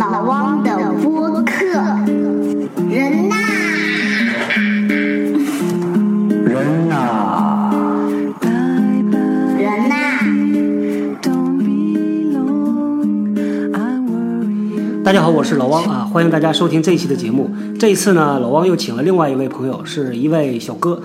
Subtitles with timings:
[0.00, 1.66] 老汪的播客，
[2.88, 3.36] 人呐，
[6.42, 7.70] 人呐，
[9.58, 9.94] 人呐，
[15.04, 17.50] 大家好，我是老汪啊，欢迎大家收听这一期的节目。
[17.78, 21.02] 这一次呢，老汪又请了另外一位朋友，是一位小哥。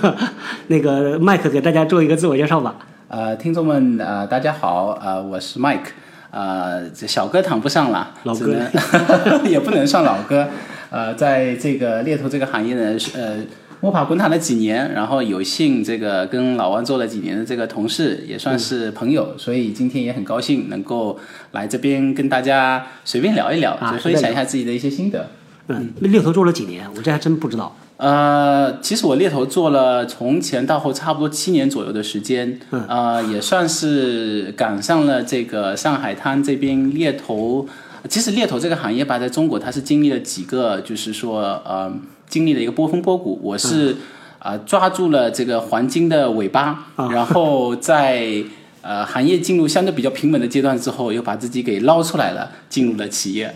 [0.68, 2.74] 那个麦克给大家做一个自我介绍吧。
[3.08, 5.86] 呃，听众们，呃，大家好，呃，我是 Mike，
[6.30, 10.48] 呃，这小哥谈不上了，老哥只能 也不能算老哥，
[10.90, 13.36] 呃，在这个猎头这个行业呢，是呃，
[13.80, 21.18] 摸爬滚打了几年，然后有幸这个跟老王做了几年的这个同事，也算是朋友，所以今天也很高兴能够
[21.52, 25.28] 来这边跟大家随便聊一聊，啊就分享一下自己的一些心得。
[25.68, 26.88] 嗯，猎头做了几年？
[26.96, 27.76] 我这还真不知道。
[27.96, 37.66] 呃，其实我猎头做了从前到后差不多七年左右的时间，呃，也算是赶上了这个上海滩这边猎头。
[38.08, 41.92] 其实猎头这个行业吧，在中国它是经历了几个，就是说呃，
[42.28, 43.40] 经历了一个波峰波谷。
[43.42, 43.96] 我是
[44.38, 48.44] 啊、抓住了这个黄金的尾巴，然后在。
[48.88, 53.52] 呃，行业进入相对比较平稳的阶段之后，又把自己给捞出来了，进入了企业。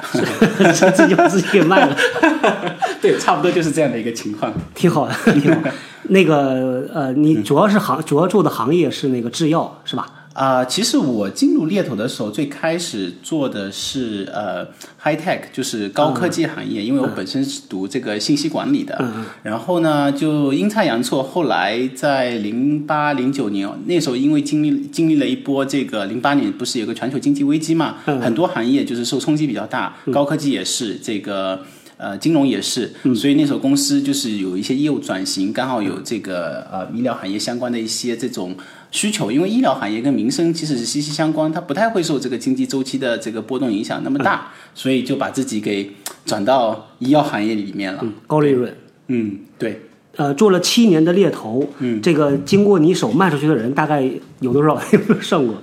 [0.93, 1.97] 自己把自己给卖了，
[3.03, 4.53] 对，差不多就是这样的一个情况。
[4.75, 5.71] 挺好的，挺好。
[6.05, 10.07] 那个呃，你主要是行，主要做的行业是那个制药，是吧？
[10.33, 14.65] 啊、其实我进入猎头的时候，最开始做的是呃
[15.03, 19.05] high tech，就是高科技行业，因为我本身是读这个信息管理的。
[19.43, 31.61] 然后呢，就阴差阳错，后来在零八零九年那时候，因为经历经历了一波这个零八年不是有个全球经济危机嘛，很多行业就是受冲击比较大，高科技也是这个。
[32.01, 38.57] 呃，金融也是，所以那时候公司就是有一些业务转型，刚好有这个呃医疗行业相关的一些这种
[38.91, 45.91] 需求，因为医疗行业跟民生其实是息息相关，它不太会受这个经济周期的这个波动影响那么大，所以就把自己给
[46.25, 48.01] 转到医药行业里面了。
[48.03, 48.75] 嗯，高利润。
[49.09, 49.83] 嗯，对，
[50.17, 54.09] 呃，做了七年的猎头，嗯，这个经过你手卖出去的人大概
[54.41, 54.81] 有多少？
[54.93, 55.55] 有没有算过？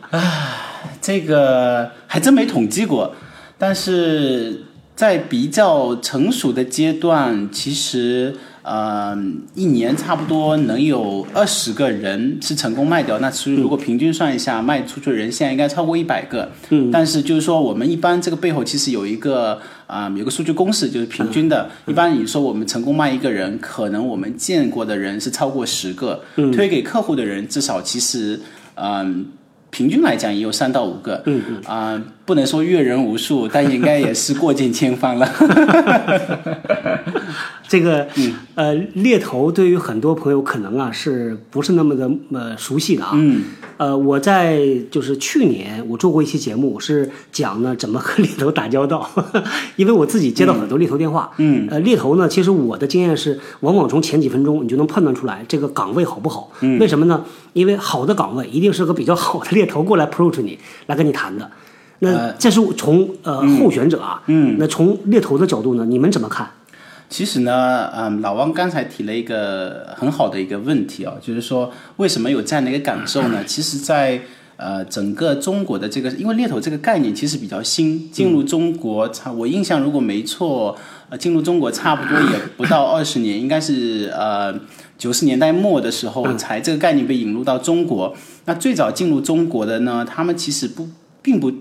[1.02, 3.16] 这个还真没统计过，
[3.58, 4.64] 但是
[4.98, 9.16] 在比较成熟的阶段，其实呃
[9.54, 13.20] 一年差不多能有二十个人是成功卖掉。
[13.20, 16.52] 那其实如果平均算一下，卖出去的人现在应该超过一百个。
[16.70, 21.70] 嗯，但是就是说，我们一般这个背后其实有一个啊、有个数据公式，就是平均的。
[21.86, 26.24] 一般你说我们成功卖一个人，可能我们见过的人是超过十个，
[26.56, 28.42] 推给客户的人至少其实
[28.74, 29.28] 嗯。
[29.78, 35.30] 平均来讲也有三到五个，嗯啊、不能说阅人无数，但应该也是过尽千帆了。
[37.70, 38.08] 这个、
[38.58, 43.12] 呃，猎头对于很多朋友可能啊是不是那么的呃熟悉的啊？
[43.14, 43.44] 嗯，
[43.78, 44.60] 呃，我在
[44.90, 49.08] 就是去年我做过一期节目，是讲呢怎么和猎头打交道，
[49.78, 51.30] 因为我自己接到很多猎头电话。
[51.38, 56.52] 嗯，呃，猎头呢，其实我的经验是，往往从前几分钟你就能判断出来这个岗位好不好。
[56.62, 57.24] 嗯，为什么呢？
[57.54, 60.58] 因为好的岗位一定是个比较好的猎头过来 approach 你，
[60.88, 61.48] 来跟你谈的。
[62.00, 66.50] 那这是从呃候选者啊，嗯，那从猎头的角度呢，你们怎么看？
[67.10, 73.42] 其实呢，嗯，老汪刚才提了一个很好的一个问题啊，就是说为什么有这样的一个感受呢？
[73.48, 74.20] 其实在，
[74.58, 80.78] 呃整个中国的这个，因为猎头这个概念其实比较新，进入中国差，我印象如果没错，
[81.10, 84.54] 呃，进入中国差不多也不到 二十年，应该是呃
[84.98, 88.14] 九十年代末的时候才这个概念被引入到中国。
[88.44, 90.90] 那最早进入中国的呢，他们其实不
[91.22, 91.52] 并不。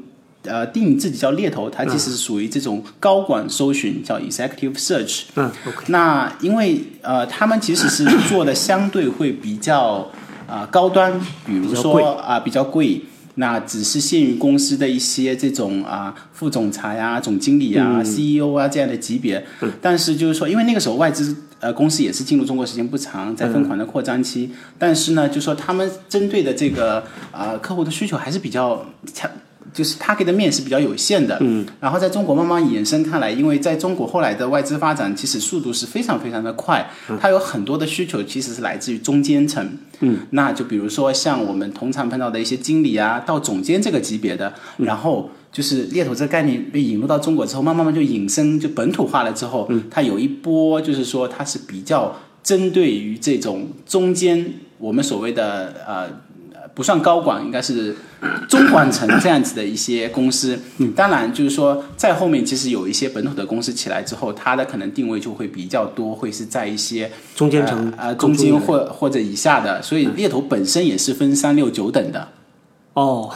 [0.47, 5.25] 呃，定义自己叫猎头，它其实是属于这种高管搜寻，叫 executive search。
[5.35, 10.09] 嗯，OK，那因为呃，他们其实是做的相对会比较
[10.49, 13.03] 啊、高端，比如说啊、比较贵。
[13.39, 19.47] 那只是限于公司的一些这种啊副总裁啊、总经理啊、CEO 啊这样的级别，
[19.79, 29.31] 但是就是说，因为那个时候外资呃公司也是进入中国时间不长，在疯狂的扩张期，但是呢，就说他们针对的这个啊、客户的需求还是比较强。
[29.77, 36.89] 就是他给的面是比较有限的，嗯，然后在中国慢慢衍生开来，因为在中国后来的外资发展其实速度是非常非常的快，
[37.21, 39.63] 它有很多的需求其实是来自于中间层，
[40.01, 56.26] 嗯，那就比如说像我们通常碰到的一些经理啊，到总监这个级别的，然后就是猎头这个概念被引入到中国之后，慢慢慢就引申就本土化了之后，它有一波就是说它是比较针对于这种中间我们所谓的呃。
[56.77, 57.97] 不算高管，应该是
[58.47, 60.61] 中管层这样子的一些公司。
[60.77, 69.81] 嗯当然，就是说在后面其实有一些本土的公司起来之后，它的可能定位就会比较多，会是在一些中间层呃呃中间或或者以下的。
[69.81, 72.29] 所以猎头本身也是分三六九等的。
[72.93, 73.31] 哦，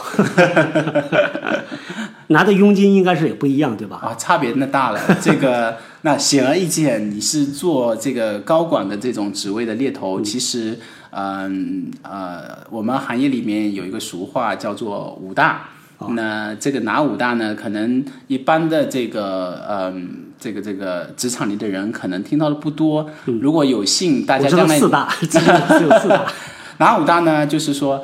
[2.27, 3.97] 拿的佣金应该是也不一样，对吧？
[3.97, 4.99] 啊，差别那大了。
[5.21, 10.79] 这个那显而易见，你是做这个高管的这种职位的猎头，其实，
[11.11, 15.69] 嗯呃，我们行业里面有一个俗话叫做五大。
[16.15, 17.53] 那这个哪五大呢？
[17.53, 23.07] 可能一般的这个嗯，这个这个职场里的人可能听到的不多。
[23.25, 26.25] 如果有幸大家将来四大， 只有四大。
[26.79, 27.45] 哪五大呢？
[27.45, 28.03] 就是说，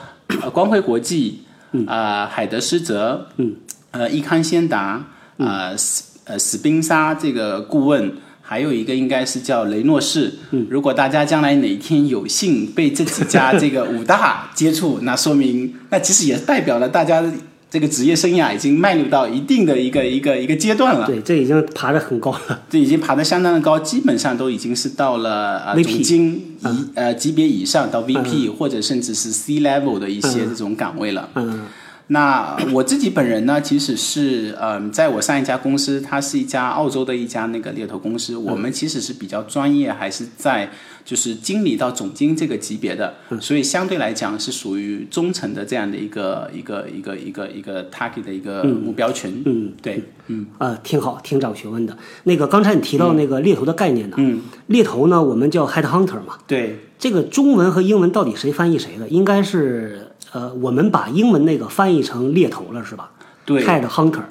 [0.53, 1.39] 光辉国际，
[1.87, 3.55] 啊，海德施哲，嗯，
[3.89, 5.03] 呃，益康先达，
[5.37, 8.13] 呃，史呃史宾莎这个顾问，
[8.47, 10.33] 还有一个应该是叫雷诺士。
[10.51, 17.23] 嗯，如果大家将来哪一天有幸被这几家这个五大接触，那说明那其实也代表了大家。
[17.69, 21.05] 这个职业生涯已经迈入到一定的一个一个一个阶段了。
[21.05, 22.61] 对，这已经爬得很高了。
[22.69, 31.27] 这已经爬得相当的高，基本上都已经是到了呃总经以呃级别以上到 VP 或者甚至是 C level 的一些这种岗位了。
[31.35, 31.65] 嗯。
[32.09, 40.69] 那我自己本人呢，其实是嗯，在我上一家公司，它是一家澳洲的一家那个猎头公司，我们其实是比较专业，还是在
[41.03, 49.43] 就是经理到总经这个级别的，所以相对来讲是属于中层的这样的一个一个一个一个一个 target 的一个目标群。
[49.45, 51.97] 嗯，对，嗯，呃，挺好，挺长学问的。
[52.23, 54.15] 那个刚才你提到那个猎头的概念呢？
[54.17, 56.37] 嗯，猎头呢，我们叫 head hunter 嘛。
[56.47, 59.09] 对，这个中文和英文到底谁翻译谁的？
[59.09, 60.06] 应该是。
[60.31, 63.11] 呃，我们把英文那个翻译成猎头了，是吧？
[63.45, 64.23] 对，head hunter。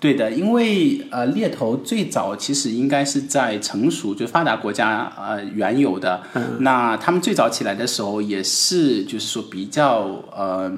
[0.00, 6.22] 对的，因为呃，猎头最早其实应该是在成熟就发达国家呃原有的。
[6.34, 6.58] 嗯。
[6.60, 10.70] 那他们最早起来的时候，也是就是说比较呃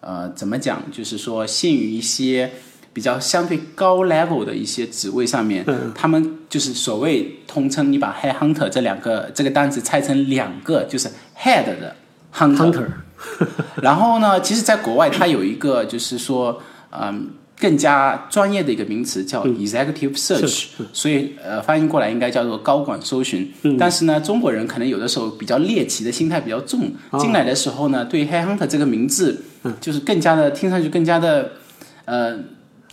[0.00, 2.50] 呃怎么讲，就是说限于一些
[2.92, 5.92] 比较相对高 level 的一些职位上面，嗯。
[5.94, 11.94] 他们就是所谓通称，你把 head hunter 这两个这个单词拆成两个，就是 head 的
[12.34, 12.86] hunter。
[13.82, 16.60] 然后呢，其实，在国外，它有一个就是说，
[16.90, 23.52] 嗯，更加专业的一个名词叫 executive search，所以呃，翻译过来应该叫做高管搜寻。
[23.78, 29.42] 但是呢，中国人可能有的时候比较猎奇的心态比较重，进来的时候呢，对 head hunter 这个名字，
[29.80, 31.52] 就是更加的听上去更加的
[32.04, 32.38] 呃。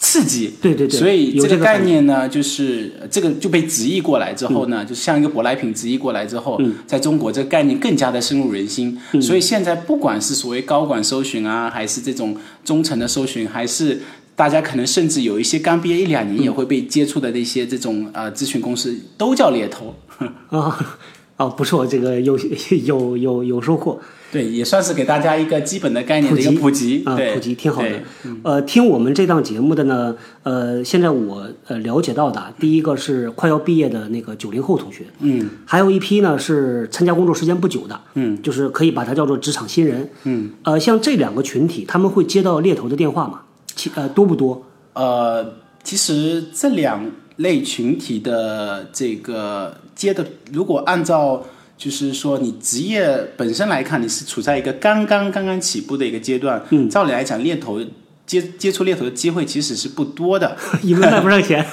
[0.03, 8.99] 刺激，对对对，所以这个概念呢，就是这个就被直译过来之后呢，就像一个舶来品直译过来之后，在中国这个概念更加的深入人心。
[9.21, 14.01] 所以现在不管是所谓高管搜寻啊，还是这种中层的搜寻，还是
[14.35, 19.93] 大家可能甚至有一些刚毕业一两年也会被接触的那些这种呃咨询公司，都叫猎头
[20.49, 20.97] 啊。
[21.37, 22.37] 哦，不错，这个有
[22.83, 23.99] 有有有收获。
[24.31, 27.89] 对，也算是给大家一个基本的概念的一个普及啊，普及挺好的。
[28.23, 43.41] 嗯、呃，听我们这档节目的呢，呃，现在我呃了解到的，第一个是快要毕业的那个九零后同学，嗯，还有一批呢是参加工作时间不久的，嗯，就是可以把它叫做职场新人，嗯，呃，像这两个群体，他们会接到猎头的电话吗？
[43.75, 44.65] 其呃多不多？
[44.93, 51.43] 呃，其实这两类群体的这个接的，如果按照
[51.81, 56.63] 就是说，你职业本身来看，你是处在一个刚刚刚刚起步的一个阶段。
[56.69, 57.81] 嗯，照理来讲，猎头
[58.27, 61.65] 接接触猎头的机会其实是不多的， 因为赚不上钱。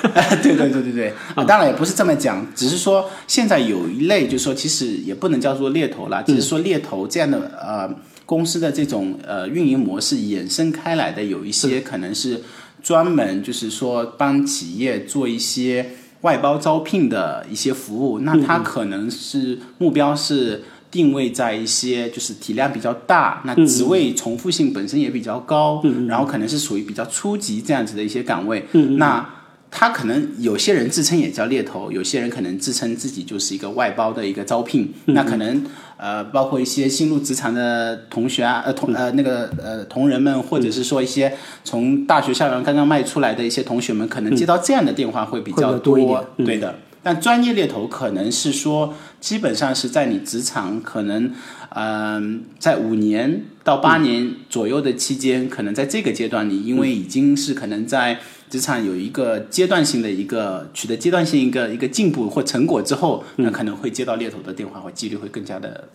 [0.42, 7.94] 对对对对对，啊，当然也不是这么讲，只是说现在有一类，就是说其实也不能叫做猎头了，只是说猎头这样的呃
[8.24, 12.42] 公司的这种呃运营模式衍生开来的，有一些可能是
[12.82, 15.90] 专门就是说帮企业做一些。
[16.22, 29.34] 外包招聘的一些服务，那它可能是目标是定位在一些就是体量比较大，那职位重复性本身也比较高，然后可能是属于比较初级这样子的一些岗位，那。
[29.70, 34.90] 他可能有些人自称也叫猎头，有些人可能自称自己就是一个外包的一个招聘。
[35.04, 35.62] 那可能
[35.98, 46.24] 呃，包括一些新入职场的同学啊，呃同呃那个呃同仁们，或者是说一些从大学校园刚刚迈出来的一些同学们，可能接到这样的电话会比较多。
[46.36, 51.32] 对的，但专业猎头可能是说，基本上是在你职场可能
[51.70, 58.20] 嗯，在五年到八年左右的期间，可能在这个阶段，你因为已经是可能在。
[58.50, 65.88] 职场有一个阶段性的一个取得阶段性一个一个进步或成果之后，那可能会接到猎头的电话，或几率会更加的。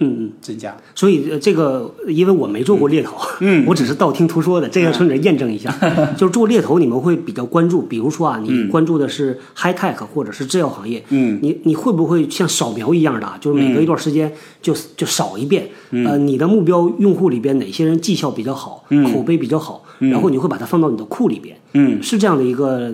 [0.00, 0.76] 嗯嗯，增加。
[0.94, 5.72] 所以这个，因为我没做过猎头，嗯，我只是道听途说的，这个顺着验证一下。
[6.18, 22.92] 就是做猎头，你们会比较关注，比如说啊，你关注的是 high tech 或者是制药行业，嗯，你你会不会像扫描一样的，就是每隔一段时间就就扫一遍，呃，你的目标用户里边哪些人绩效比较好，口碑比较好，然后你会把它放到你的库里边，嗯，是这样的一个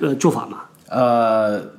[0.00, 0.62] 呃做法吗？
[0.88, 1.77] 呃。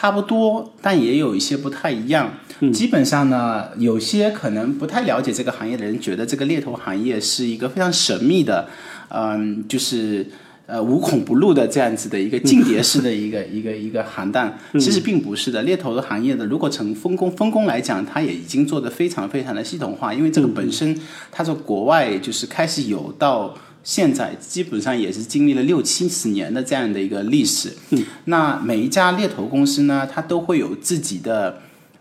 [0.00, 2.32] 差不多，但也有一些不太一样。
[2.72, 8.66] 基本上呢，有些可能不太了解这个行业的人，觉得这个猎头行业是一个非常神秘的，
[9.10, 10.26] 嗯，就是
[10.64, 14.50] 呃无孔不入的这样子的一个间谍式的一个 一个一个行当。
[14.78, 20.98] 其实并不是的，猎头的行业的，如果从分工分工来讲，它也已经做得非常非常的系统化，因为这个本身
[21.30, 23.54] 它从国外就是开始有到。
[23.82, 27.72] 现在基本上也是经历了六七十年的这样的一个历史。
[27.90, 31.60] 嗯，那每一家猎头公司呢，它都会有自己的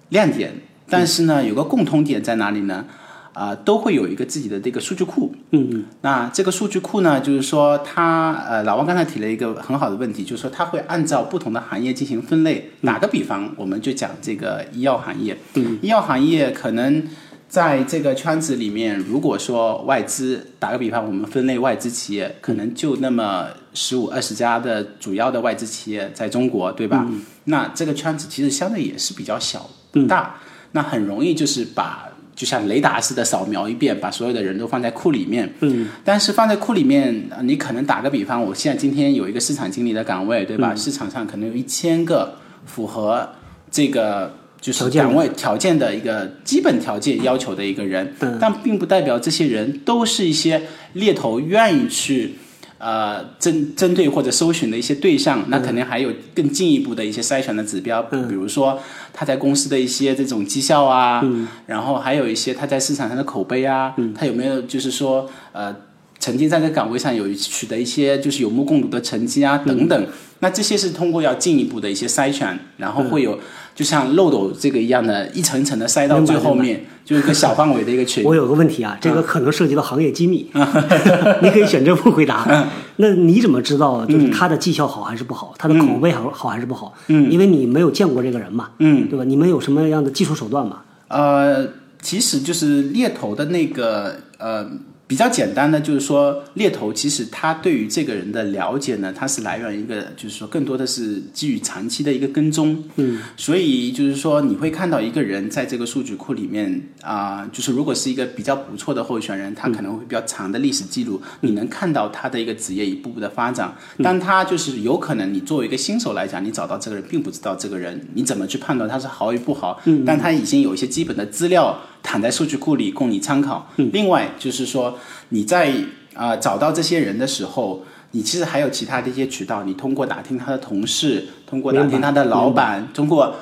[0.09, 0.53] 亮点，
[0.89, 2.85] 但是呢，有个共通点在哪里呢？
[3.31, 5.33] 啊、都会有一个自己的这个数据库。
[5.51, 12.71] 嗯嗯那这个数据库呢，就是说它呃，老王刚才提了一个很好的问题，就是说它会按照不同的行业进行分类。
[12.83, 15.37] 打个比方，我们就讲这个医药行业。
[15.53, 17.01] 嗯，医药行业可能
[17.49, 27.05] 在这个圈子里面，如果说外资，打个比方，我们分类外资企业，可能就那么十五二十家的主要的外资企业在中国，对吧？
[27.45, 30.35] 那这个圈子其实相对也是比较小不大，
[30.73, 32.05] 那很容易就是把。
[32.35, 35.53] 就像雷达似的扫描一遍，把所有的人都放在库里面。
[35.59, 40.73] 嗯，但是放在库里面，呃你可能打个比方，我现在今天有一个市场经理的岗位，对吧？
[40.73, 43.27] 市场上可能有一千个符合
[43.69, 50.61] 这个就是岗位条件的一个基本条件要求的一个人，嗯但并不代表这些人都是一些
[50.93, 52.35] 猎头愿意去。
[52.81, 58.79] 呃，针针对或者搜寻的一些对象，那肯定还有更进一步的一些筛选的指标，比如说
[59.11, 61.21] 他在公司的一些这种绩效啊，
[61.65, 65.75] 然后还有一些他在市场上的口碑啊，他有没有就是说呃
[66.19, 70.07] 曾经在这个岗位上有取得一些就是有目共睹的成绩啊等等，
[70.39, 73.37] 那这些是通过要进一步的一些筛选，然后会有、
[73.75, 78.23] 就像漏斗这个一样的一层层的塞到最后面，就是一个小范围的一个群。
[78.23, 80.49] 我有个问题啊，这个可能涉及到行业机密，
[81.41, 82.67] 你可以选择不回答。
[82.97, 86.93] 那你怎么知道就是他的绩效好还是不好，他的口碑好好还是不好？
[87.07, 89.23] 嗯，因为你没有见过这个人嘛，嗯，对吧？
[89.23, 90.81] 你们有什么样的技术手段嘛？
[91.07, 91.65] 呃，
[92.01, 94.69] 其实就是猎头的那个呃
[95.09, 113.73] 比较简单的，就是说猎头其实他对于这个人的了解呢，它是来源于一个就是说更多的是基于长期的一个跟踪，嗯，所以就是说你会看到一个人在这个数据库里面啊、就是如果是一个比较不错的候选人，他可能会比较长的历史记录，你能看到他的一个职业一步步的发展，
[114.03, 120.03] 但他就是有可能你作为一个新手来讲，你找到这个人并不知道这个人你怎么去判断他是好与不好，嗯。
[120.05, 123.67] 但他已经有一些基本的资料躺在数据库里供你参考。
[123.91, 124.97] 另外就是说
[125.29, 125.71] 你在
[126.13, 127.83] 啊、呃找到这些人的时候。
[128.11, 133.35] 你其实还有其他的一些渠道，你通过打听他的同事，通过打听他的老板，通过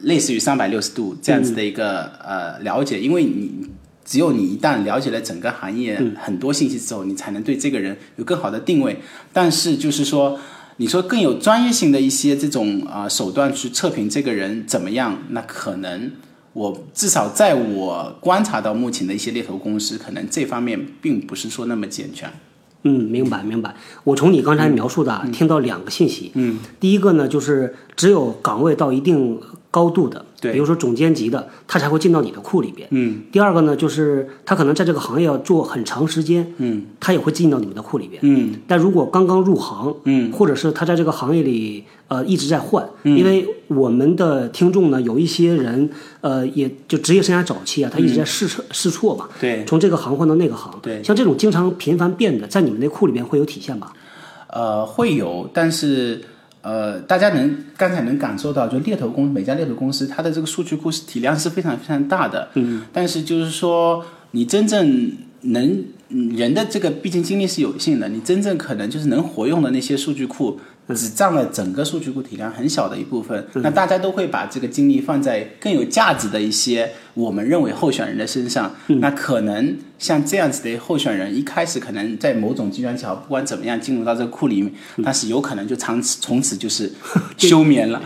[0.00, 3.68] 类似于三百六十度这样子的一个、呃了解，因为你
[4.02, 8.98] 只有你一旦了解了整个行业很多信息之后，你才能对这个人有更好的定位。
[9.30, 10.38] 但是就是说，
[10.78, 16.10] 你说更有专业性的一些这种啊、手段去测评这个人怎么样，那可能
[16.54, 22.32] 我至少在我观察到目前的一些猎头公司，可能这方面并不是说那么健全。
[22.86, 23.74] 嗯，明白明白。
[24.04, 26.30] 我从你刚才描述的、啊听到两个信息。
[26.34, 32.86] 嗯，第一个呢，就是只有岗位到一定高度的，对比如说总监级的，他才会进到你的库里边。
[32.90, 38.20] 嗯第二个呢，就是他可能在这个行业要做很长时间，嗯他也会进到你们的库里边。
[38.22, 45.88] 嗯但如果刚刚入行，嗯，或者是他在这个行业里呃一直在换，因为我们的听众呢有一些人
[46.20, 53.92] 呃也就职业生涯早期啊，他一直在试错、试错嘛，对，从这个行换到那个行，对像这种经常频繁变的，在你们那库里边会有体现吧？
[54.48, 56.22] 呃，会有，但是
[56.64, 70.58] 呃，大家能刚才能感受到，就猎头公每家猎头公司它的这个数据库是体量是非常非常大的，嗯，但是就是说你真正能嗯人的这个毕竟精力是有限的，你真正可能就是能活用的那些数据库。
[70.88, 78.74] 只占了整个数据库体量很小的一部分，那大家都会把这个精力放在更有价值的一些我们认为候选人的身上。
[78.88, 84.70] 那可能像这样子的候选人，一开始可能在某种机缘巧合，不管怎么样进入到这个库里面，
[85.02, 86.92] 但是有可能就从此从此就是
[87.38, 88.02] 休眠了，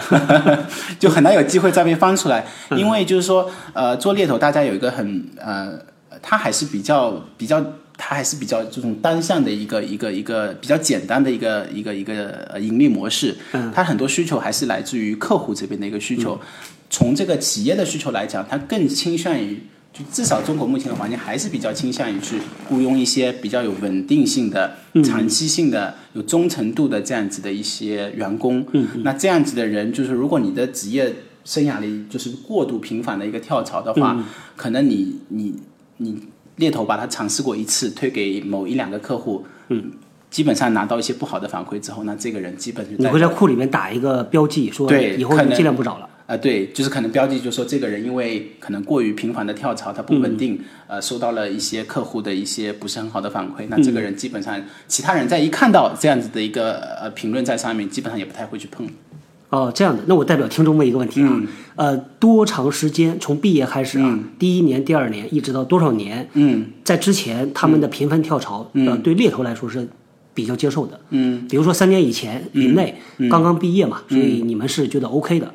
[1.00, 2.46] 就很难有机会再被翻出来。
[2.76, 5.78] 因为就是说，呃，做猎头大家有一个很呃，
[6.22, 7.64] 他还是比较比较。
[7.98, 13.70] 它还是比较这种单向的一个一个一个比较简单的一个一个一个呃盈利模式，嗯。
[13.74, 16.40] 它很多需求还是来自于客户这边的一个需求。
[16.88, 19.60] 从这个企业的需求来讲，它更倾向于，
[19.92, 22.38] 就至少中国目前的环境还是比较倾向于去
[22.68, 28.64] 雇佣一些比较有稳定性的、长期性的、有忠诚度的这样子的一些员工。
[29.02, 31.14] 那这样子的人，就是如果你的职业
[31.44, 34.24] 生涯里就是过度频繁的一个跳槽的话，
[34.56, 35.56] 可能你你
[35.98, 36.18] 你
[36.58, 39.90] 猎头把它尝试过一次，推给某一两个客户，嗯，
[40.30, 46.08] 基本上拿到一些不好的反馈之后，那这个人基本就你会在库里面打一个标记，说对以后就可能尽量不找了。
[46.26, 58.86] 啊、对，就是可能标记就说这个人因为可能过于频繁的跳槽，他不稳定，呃，收到了一些客户的一些不是很好的反馈，那这个人基本上其他人在一看到这样子的一个呃评论在上面，基本上也不太会去碰。
[59.50, 66.28] 哦，这样的，那我代表听众问一个问题啊，嗯呃，多长时间从毕业开始啊，第一年、第二年，一直到多少年？
[66.34, 69.88] 嗯，在之前他们的频繁跳槽，呃，对猎头来说是
[70.34, 71.00] 比较接受的。
[71.10, 73.00] 嗯，比如说三年以前以内、
[73.30, 75.54] 刚刚毕业嘛，所以你们是觉得 OK 的。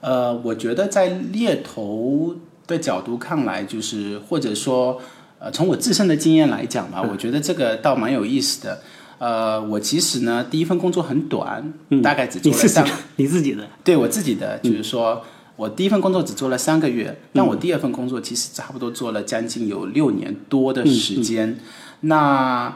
[0.00, 2.34] 呃，我觉得在猎头
[2.66, 4.98] 的角度看来，就是或者说，
[5.38, 8.80] 呃，从我自身的经验来讲吧，我觉得这个倒蛮有意思的。
[9.18, 15.22] 呃，我其实呢，第一份工作很短，大概只做了三你自己的，你自己的，对我自己的，就是说、
[15.56, 21.58] 我第一份工作只做了三个月，但我第二份工作其实差不多做了将近有六年多的时间。
[22.00, 22.72] 那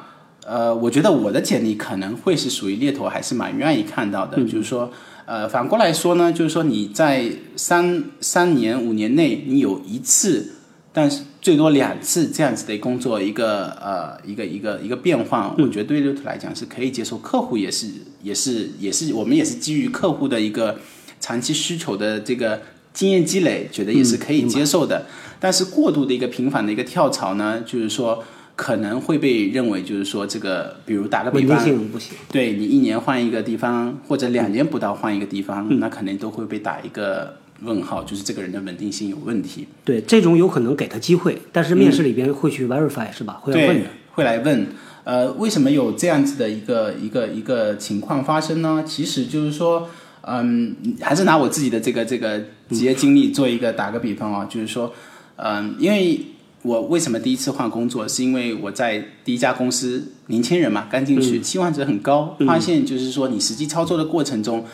[0.46, 4.90] 呃，我觉得我的简历可能会是属于猎头还是蛮愿意看到的，就是说。
[5.26, 10.54] 呃，反过来说呢，就是说你在三三年五年内，你有一次，
[10.92, 17.86] 但是最多两次这样子的工作一个呃一个一个一个变换，我觉得对猎头来讲是可以接受，客户也是
[18.22, 20.78] 也是也是我们也是基于客户的一个
[21.18, 22.60] 长期需求的这个
[22.92, 25.06] 经验积累，觉得也是可以接受的。
[25.38, 28.22] 但是过度的一个频繁的一个跳槽呢，就是说
[28.54, 32.12] 可能会被认为就是说这个，比如打个比方，性不行。
[32.30, 39.66] 对你一年换一个地方，或者两年不到换一个地方，嗯那可能都会被打一个问号，就是这个人的稳定性有问题。
[39.84, 43.40] 对，这种有可能给他机会，但是面试里边会去 verify、是吧？
[43.42, 44.66] 会要问的。，会来问，
[45.04, 48.84] 呃，为什么有这样子的一个一个一个情况发生呢？
[48.86, 49.88] 其实就是说，
[50.22, 52.38] 嗯，还是拿我自己的这个这个
[52.70, 54.92] 职业经历做一个打个比方啊，就是说，
[55.36, 56.20] 嗯，因为
[56.62, 64.64] 我为什么第一次换工作，是因为我在第一家公司，年轻人嘛，刚进去，期望值很高，发现就是说你实际操作的过程中。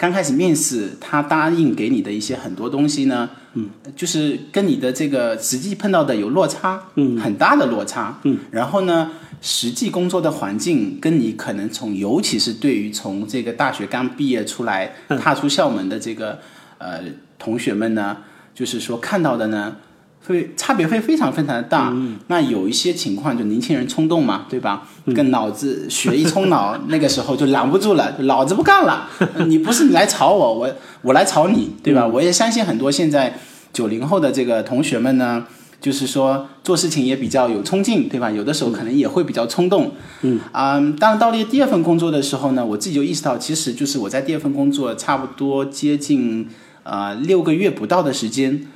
[0.00, 9.10] 刚开始面试，他答应给你的一些很多东西呢，嗯，就是跟你的这个实际碰到的有落差，嗯，很大的落差，嗯，然后呢，
[9.42, 14.90] 实际工作的环境跟你可能从，尤其是对于从这个大学刚毕业出来，
[15.20, 16.38] 踏出校门的这个
[16.78, 17.02] 呃
[17.38, 18.16] 同学们呢，
[18.54, 19.76] 就是说看到的呢，
[20.26, 21.94] 会差别会非常非常的大。
[22.28, 24.86] 那有一些情况，就年轻人冲动嘛，对吧？
[25.14, 29.08] 跟脑子血一冲脑，那个时候就拦不住了，老子不干了！
[29.48, 30.70] 你不是你来吵我，我
[31.02, 32.06] 我来吵你，对吧？
[32.06, 33.38] 我也相信很多现在
[33.72, 35.46] 九零后的这个同学们呢。
[35.80, 38.30] 就是说做事情也比较有冲劲，对吧？
[38.30, 39.92] 有的时候可能也会比较冲动。
[40.20, 46.46] 嗯啊、当然到了第二份工作的时候呢，我自己就意识到，其实就是我在第二份工作差不多接近
[46.82, 48.66] 呃六个月不到的时间，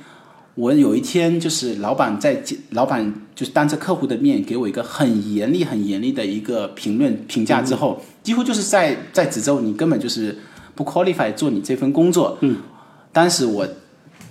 [0.55, 2.41] 我有一天就是老板在
[2.71, 10.37] 老板就是当着客户的面给我一个很严厉、很严厉的一个评论评价之后，几乎就是在在指责你根本就是
[10.73, 12.37] 不 qualify 做你这份工作。
[12.39, 12.57] 嗯，
[13.11, 13.67] 当时我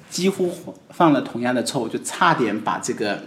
[0.08, 0.50] 几乎
[0.88, 3.20] 犯了同样的错误，就差点把这个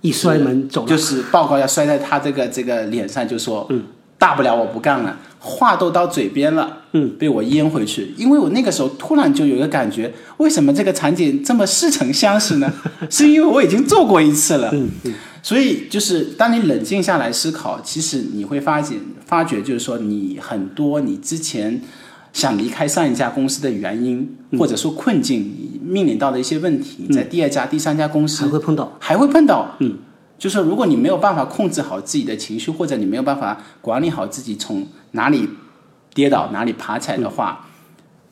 [0.00, 0.86] 一摔门走。
[0.86, 3.82] 就是报告要摔在他这个这个脸上，就说，嗯，
[4.18, 12.72] 大不了我不干了，话都到嘴边了，嗯，被我咽回去，因为我那个时候突然就有一个感觉，为什么这个场景这么似曾相识呢？
[13.10, 21.80] 是因为我已经做过一次了，嗯嗯，所以就是当你冷静下来思考，其实你会发现发觉就是说你很多你之前。
[22.32, 29.94] 想离开上一家公司的原因，或者说困境，你面临到的一些问题，在第二家、第三家公司还会碰到，还会碰到，嗯，
[30.38, 35.48] 就说如果你没有办法控制好自己的情绪，或者你没有办法管理好自己从哪里
[36.14, 37.68] 跌倒哪里爬起来的话，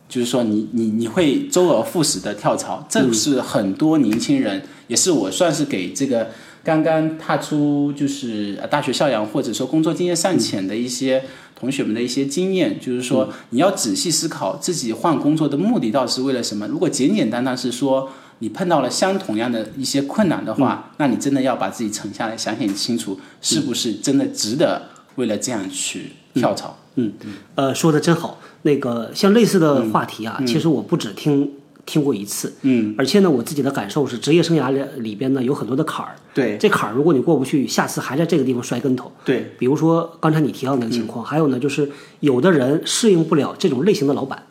[0.09, 6.29] 就是说你你你会周而复始的跳槽，这是很多年轻人，也是我算是给这个
[6.63, 11.23] 刚刚踏出就是呃大学校园或者说工作经验尚浅的一些
[11.55, 16.69] 同学们的一些经验，就是说你要仔细思考自己换工作的目的到底是为了什么。
[16.69, 18.11] 如果简简单单是说
[18.45, 24.83] 你碰到了相同样的一些困难的话，那你真的要把自己沉下来想想清楚，是不是真的值得
[25.15, 26.77] 为了这样去跳槽。
[26.97, 27.11] 嗯
[27.55, 28.39] 呃，说的真好。
[28.61, 31.51] 那个像类似的话题啊，其实我不止听
[31.87, 39.11] 听过一次，嗯，而且呢，我自己的感受是，职业生涯里里边呢有很多的坎儿，对这坎儿如果你过不去，下次还在这个地方摔跟头。
[39.25, 44.43] 对，比如说刚才你提到那个情况，还有呢，就是有的人适应不了这种类型的老板，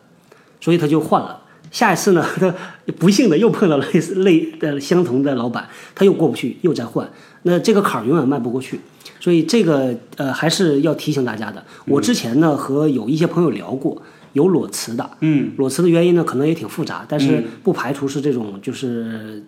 [0.60, 1.42] 所以他就换了。
[1.74, 2.54] 下一次呢， 他
[3.00, 7.10] 不幸的又碰到了类似类的相同的老板，他又过不去，又再换，
[7.42, 8.78] 那这个坎儿永远迈不过去。
[9.18, 11.64] 所以这个呃还是要提醒大家的。
[11.86, 14.00] 我之前呢和有一些朋友聊过，
[14.34, 19.42] 有裸辞的，嗯，裸辞的原因呢可能也挺复杂，但是不排除是这种就是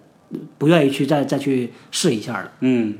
[0.58, 2.50] 不愿意去再再去试一下的。
[2.60, 2.94] 嗯，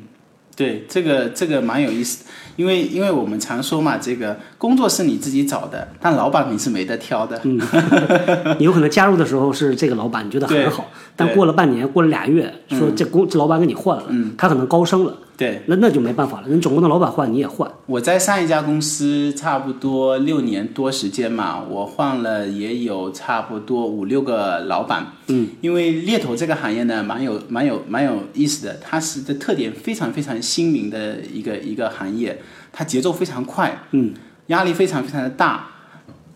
[0.57, 2.25] 对，这个这个蛮有意思，
[2.57, 7.39] 因为因为我们常说嘛，这个工作是你自己找的，但老板你是没得挑的。
[7.45, 7.61] 嗯，
[8.59, 17.71] 你有可能加入的时候是这个老板，你觉得很好，但过了半年，过了俩月，说这工这老板给你换了，嗯，他可能高升了，对，那那就没办法了，人总不能老板换你也换。
[17.85, 25.13] 我在上一家公司差不多六年多时间嘛，我换了也有差不多五六个老板。
[25.27, 32.41] 嗯，因为猎头这个行业呢，蛮有蛮有蛮有意思的，它是的特点非常非常新颖的一个一个行业，
[32.73, 34.15] 它节奏非常快，嗯，
[34.47, 35.69] 压力非常非常的大。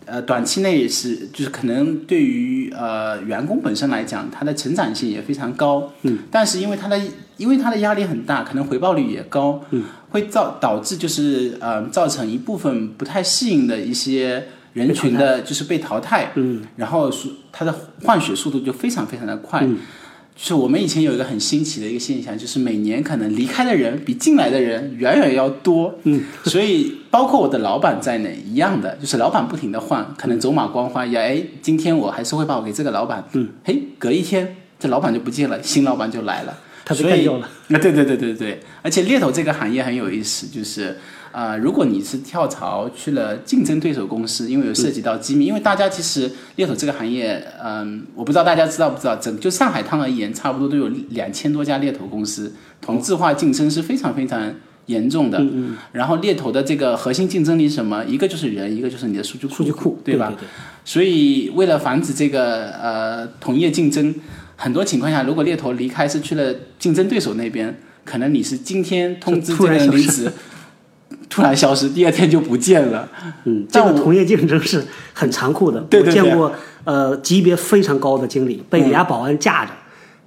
[0.05, 6.99] 呃，短期内是就是可能对于呃员工本身来讲，它的成长性也非常高，嗯，但是因为它的
[7.41, 19.79] 因为他的压力很大，可能回报率也高，嗯，会造导致就是呃造成一部分不太适应的一些人群的就是被淘汰，嗯，然后是它的换血速度就非常非常的快，嗯。
[20.33, 37.45] 就是我们以前有一个很新奇的一个现象，就是每年可能离开的人比进来的人远远要多，嗯，所以包括我的老板在内一样的，就是老板不停的换，可能走马观花一样，哎，今天我还是会把我给这个老板，嗯，嘿，隔一天这老板就不见了，新老板就来了，他被所以干掉了。
[37.45, 40.97] 啊，对对对对对，而且猎头这个行业很有意思，就是
[41.31, 54.53] 呃，如果你是跳槽去了竞争对手公司，因为有涉及到机密，因为大家其实猎头这个行业，嗯、我不知道大家知道不知道，整就上海滩而言，差不多都有两千多家猎头公司，同质化竞争是非常非常
[54.87, 55.37] 严重的。
[55.39, 58.03] 嗯嗯，然后猎头的这个核心竞争力是什么？
[58.05, 60.33] 一个就是人，一个就是你的数据库，数据库对吧？
[60.37, 60.45] 对
[60.83, 64.13] 所以为了防止这个呃同业竞争，
[64.61, 70.31] 很多情况下，如果猎头离开是去了竞争对手那边，可能你是今天通知这个突然离职，
[71.31, 73.09] 突然消失，第二天就不见了。
[73.45, 75.81] 嗯，这个同业竞争是很残酷的。
[75.89, 79.71] 对对对我见过呃级别非常高的经理被俩保安架着，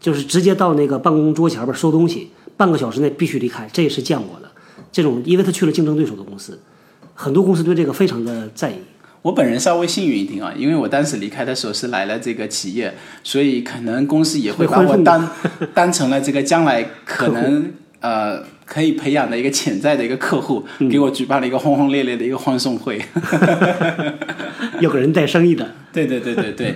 [0.01, 4.51] 就是直接到那个办公桌前边收东西，半个小时内必须离开，这也是见过的。
[4.91, 6.59] 这种因为他去了竞争对手的公司，
[7.15, 8.75] 很多公司对这个非常的在意。
[9.25, 15.31] 我本人稍微幸运一点啊，因为我当时离开的时候是来了这个企业，所以可能公司也会把我当
[15.73, 23.01] 当成了这个将来可能呃可以培养的一个潜在的一个客户，嗯给我举办了一个轰轰烈烈的一个欢送会。
[24.81, 26.75] 有个人带生意的，对对对对对。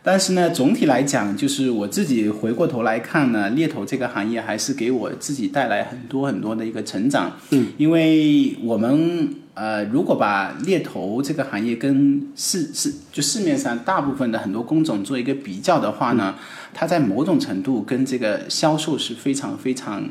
[0.00, 7.36] 但是呢，总体来讲，就是我自己回过头来看呢，猎头这个行业还是给我自己带来很多很多的一个成长。
[7.50, 9.28] 嗯，因为我们
[9.58, 16.36] 呃，如果把猎头这个行业跟市市就市面上大部分的很多工种做一个比较的话呢，
[16.72, 20.08] 它在某种程度跟这个销售是非常非常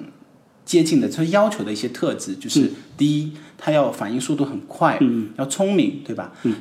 [0.66, 1.08] 接近的。
[1.08, 6.34] 它要求的一些特质就是，第一，它要反应速度很快，嗯，要聪明，对吧？
[6.44, 6.54] 嗯。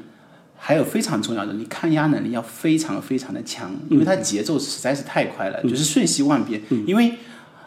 [0.58, 6.62] 还有非常重要的，你抗压能力要非常非常的强，因为它节奏实在是太快了，就是瞬息万变。
[6.86, 7.12] 因为，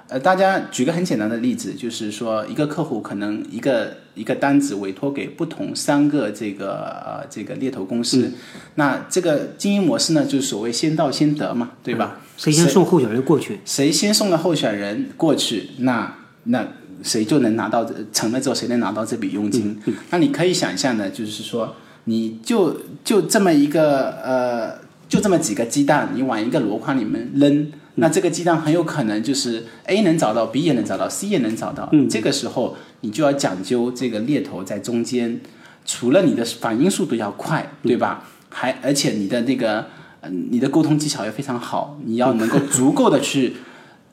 [0.09, 6.73] 呃，大家举个很简单的例子，就是说一个客户可能一个一个单子委托给不同三个这个
[7.05, 8.31] 呃这个猎头公司，
[8.73, 12.17] 那这个经营模式呢，就是所谓先到先得嘛，对吧？
[12.37, 13.59] 谁先送候选人过去？
[13.65, 16.11] 谁先送了候选人过去，那
[16.45, 16.67] 那
[17.03, 19.79] 谁就能拿到这成了之后，谁能拿到这笔佣金？
[20.09, 31.89] 那你可以想象的，就是说，你就就这么一个呃，就这么几个鸡蛋，你往一个箩筐里面扔，那这个鸡蛋很有可能就是 A 能找到，B 也能找到，C 也能找到。
[32.09, 35.39] 这个时候你就要讲究这个猎头在中间，
[35.85, 38.25] 除了你的反应速度要快，对吧？
[38.49, 39.85] 还而且你的那个。
[40.21, 43.53] 呃你的沟通技巧要非常好，你要能够足够的去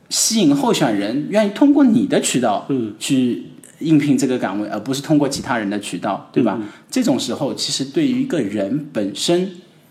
[0.08, 3.46] 吸引候选人愿意通过你的渠道，嗯，去
[3.80, 6.60] 应聘这个岗位，而不是通过其他人的渠道，对吧？
[6.88, 9.50] 这种时候，其实对于一个人本身，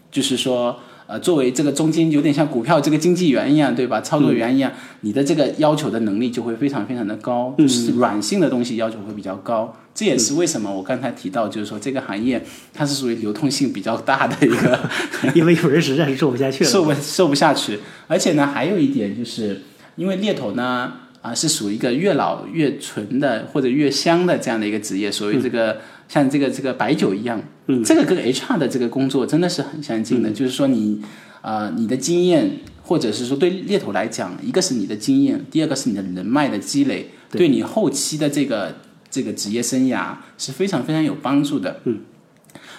[0.10, 4.02] 就是说，呃，作为这个中间有点像股票这个经纪员一样，对吧？
[4.02, 9.76] 操作员一样，你的这个要求的能力就会非常非常的高，就是软性的东西要求会比较高。
[9.94, 14.80] 这也是为什么我刚才提到，就是说这个行业它是属于流动性比较大的一个。
[15.34, 16.70] 因为有人实在是做不下去了。
[16.72, 17.80] 受不受不下去。
[18.08, 19.62] 而且呢，还有一点就是，
[19.96, 20.92] 因为猎头呢
[21.26, 31.02] 啊是属于一个越老越纯的或者越香的这样的一个职业，所谓这个、像这个这个白酒一样，嗯，这个跟 HR 的这个工作真的是很相近的，就是说你
[31.42, 32.60] 啊、你的经验。
[32.88, 38.76] 或者是说，对猎头来讲，一个是你的经验，第二个是你的人脉的积累，对对你后期的这个
[39.10, 41.80] 这个职业生涯是非常非常有帮助的。
[41.86, 42.02] 嗯。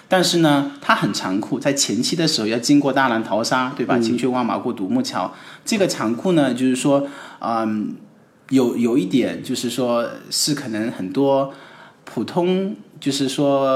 [0.07, 3.99] 但是呢，它很残酷，在前期的时候要经过大浪淘沙，对吧？
[3.99, 5.33] 青雀万马过独木桥。
[5.65, 7.05] 这个残酷呢，就是说，
[7.41, 7.93] 嗯，
[8.49, 11.53] 有有一点就是说，是可能很多
[12.05, 13.67] 普通，就是说，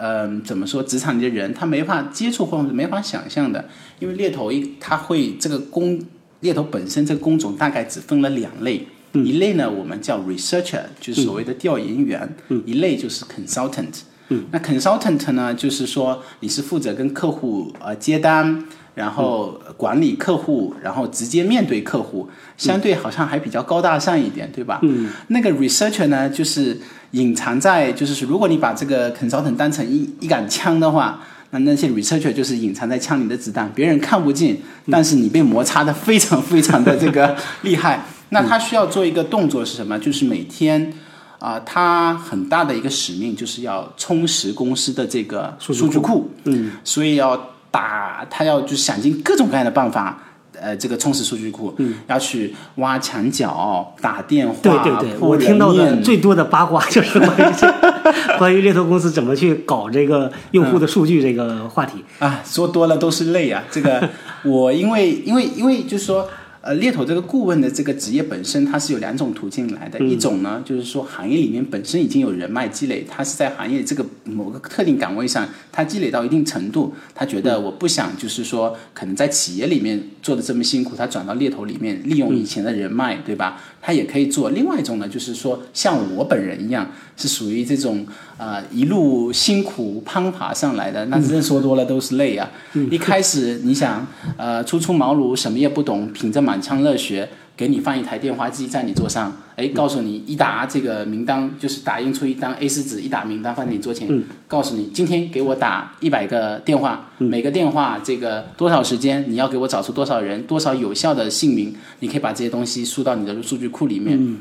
[0.00, 3.64] 嗯，怎么说，职场里的人他没法接触或者没法想象的，
[3.98, 5.98] 因为猎头一他会这个工
[6.40, 12.36] 猎头本身这个工种大概只分了两类，一类呢我们叫 researcher，就是所谓的调研员，
[12.66, 14.02] 一类就是 consultant。
[14.50, 18.62] 那 consultant 呢，就是说你是负责跟客户呃接单，
[18.98, 24.80] 然后管理客户，然后直接面对客户，相对好像还比较高大上一点，对吧？
[24.82, 25.08] 嗯。
[25.28, 26.76] 那个 researcher 呢，就是
[27.12, 34.56] 隐藏在，就是如果你把这个 consultant 当成一一杆枪的话，那那些 researcher 就是隐藏在枪里的子弹，别人看不见，
[34.90, 38.04] 但是你被摩擦的非常非常的这个 厉害。
[38.30, 39.96] 那他需要做一个动作是什么？
[40.00, 40.92] 就是每天。
[41.38, 50.18] 啊，他很大的一个使命就是要充实公司的这个数据库，嗯，所以要打，他要就想尽各种各样的办法，
[50.60, 57.44] 呃，这个充实数据库，嗯，要去挖墙角、打电话，对对对，我听到的最多的八卦就是关于
[58.38, 63.62] 关于猎头公司怎么去搞这个用户的数据这个话题啊，说多了都是泪啊。
[63.70, 64.08] 这个
[64.44, 66.28] 我因为因为因为就是说。
[66.60, 69.98] 呃，猎头这个顾问的这个职业本身，它是有两种途径来的。
[70.04, 83.60] 一种呢，就是说行业里面本身已经有人脉积累，他是在行业这个某个特定岗位上，他积累到一定程度，他觉得我不想就是说可能在企业里面做的这么辛苦，他转到猎头里面利用以前的人脉，对吧？
[83.80, 84.50] 他也可以做。
[84.50, 88.04] 另外一种呢，就是说像我本人一样，是属于这种
[88.36, 91.06] 啊一路辛苦攀爬上来的。
[91.06, 92.50] 那真说多了都是泪啊！
[92.90, 94.04] 一开始你想
[94.36, 104.08] 呃初出茅庐，什么也不懂，凭着满腔热血，给你放一台电话机在你桌上，哎，告诉你一打这个名单，就是打印出一张 A 四纸，一打名单放在你桌前，
[104.46, 114.38] 告诉你今天给我打一百个电话，每个电话这个多少时间，你要给我找出多少人，多少有效的姓名，你可以把这些东西输到你的数据库里面。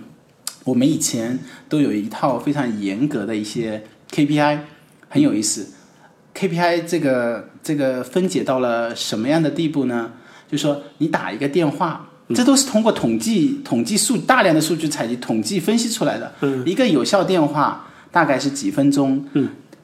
[0.64, 4.60] 我们以前都有一套非常严格的一些 KPI，
[5.10, 5.74] 很有意思。
[6.36, 10.12] KPI 这个这个分解到了什么样的地步呢？
[10.50, 16.34] 就是说你打一个电话，这都是通过统计、统计数大量的数据采集、统计分析出来的。
[16.66, 19.26] 一个有效电话大概是几分钟？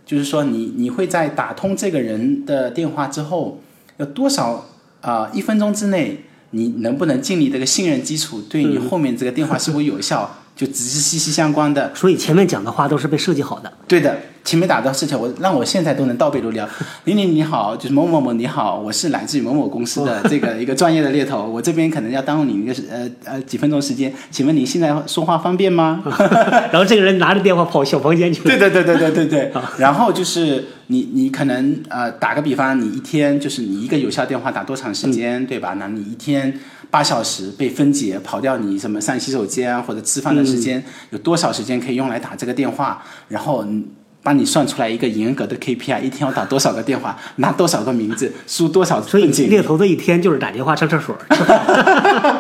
[0.05, 3.61] 就是说你你会在打通这个人的电话之后，
[3.97, 4.65] 有多少
[5.01, 5.29] 啊？
[5.33, 8.41] 一分钟之内，你能不能建立这个信任基础？
[8.49, 10.39] 对你后面这个电话是否有效？
[10.55, 13.71] 就只是息息相关的，所以前面讲的话都是被设计好的。
[13.87, 16.63] 对的，前面打的事情，我让我现在都能倒背如流。
[17.05, 26.03] 玲玲你好，就是某某某你好，我是来自于某某公司的这个 一个专业的猎头，我这边可能要耽误你一个呃呃几分钟时间，请问你现在说话方便吗？
[26.71, 28.43] 然后这个人拿着电话跑小房间去。
[28.43, 29.51] 对对对对对对对。
[29.77, 30.63] 然后就是
[30.93, 35.75] 你你可能呃打个比方，你一天就是你一个有效电话打多长时间，对吧？
[35.79, 36.53] 那你一天。
[36.93, 43.03] 八小时被分解跑掉，你什么上洗手间啊或者吃饭的时间有多少时间可以用来打这个电话？
[43.29, 43.65] 然后
[44.21, 51.17] 帮你算出来一个严格的 KPI，一天要打多少个电话，拿多少个名字，输多少所以猎头的一天就是打电话上厕所。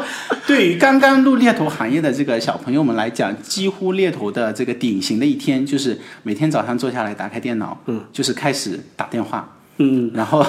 [0.47, 10.45] 对于刚刚入猎头行业的这个小朋友们来讲，几乎猎头的这个典型的一天就是每天早上坐下来打开电脑，嗯，就是开始打电话，嗯，然后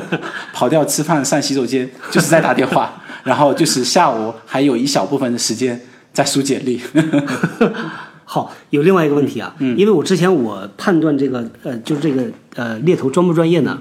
[0.52, 3.02] 跑掉吃饭上洗手间，就是在打电话。
[3.24, 5.78] 然后就是下午还有一小部分的时间
[6.12, 6.80] 在输简历。
[8.24, 13.78] 好，有另外一个问题啊，嗯因为我之前我判断这个呃，就是这个呃猎头专不专业呢？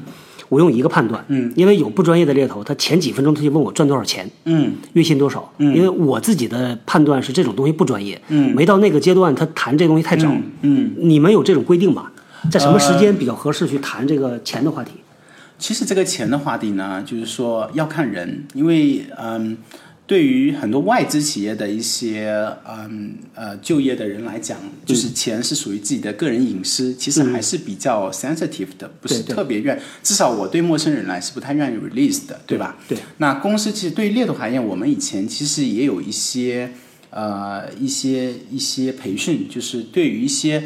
[0.49, 10.31] 我用一个判断，嗯，因为有不专业的猎头，他前几分钟他就问我赚多少钱，嗯，月薪多少，嗯，因为我自己的判断是这种东西不专业，嗯，没到那个阶段，他谈这东西太早，
[10.61, 12.11] 嗯，你们有这种规定吗？
[12.51, 14.91] 在什么时间比较合适去谈这个钱的话题？
[15.59, 19.57] 其实这个钱的话题呢，就是说要看人，因为嗯，
[20.07, 22.33] 对于很多外资企业的一些
[22.65, 32.77] 嗯呃就业的人来讲，就是钱是属于自己的个人隐私，其实还是比较 sensitive 的，不是特别愿，至少我对陌生人来是不太愿意 release 的，对吧？
[32.87, 32.97] 对。
[33.17, 36.71] 那公司其实对于猎头行业，我们以前其实也有一些
[37.09, 40.63] 呃一些一些培训，就是对于一些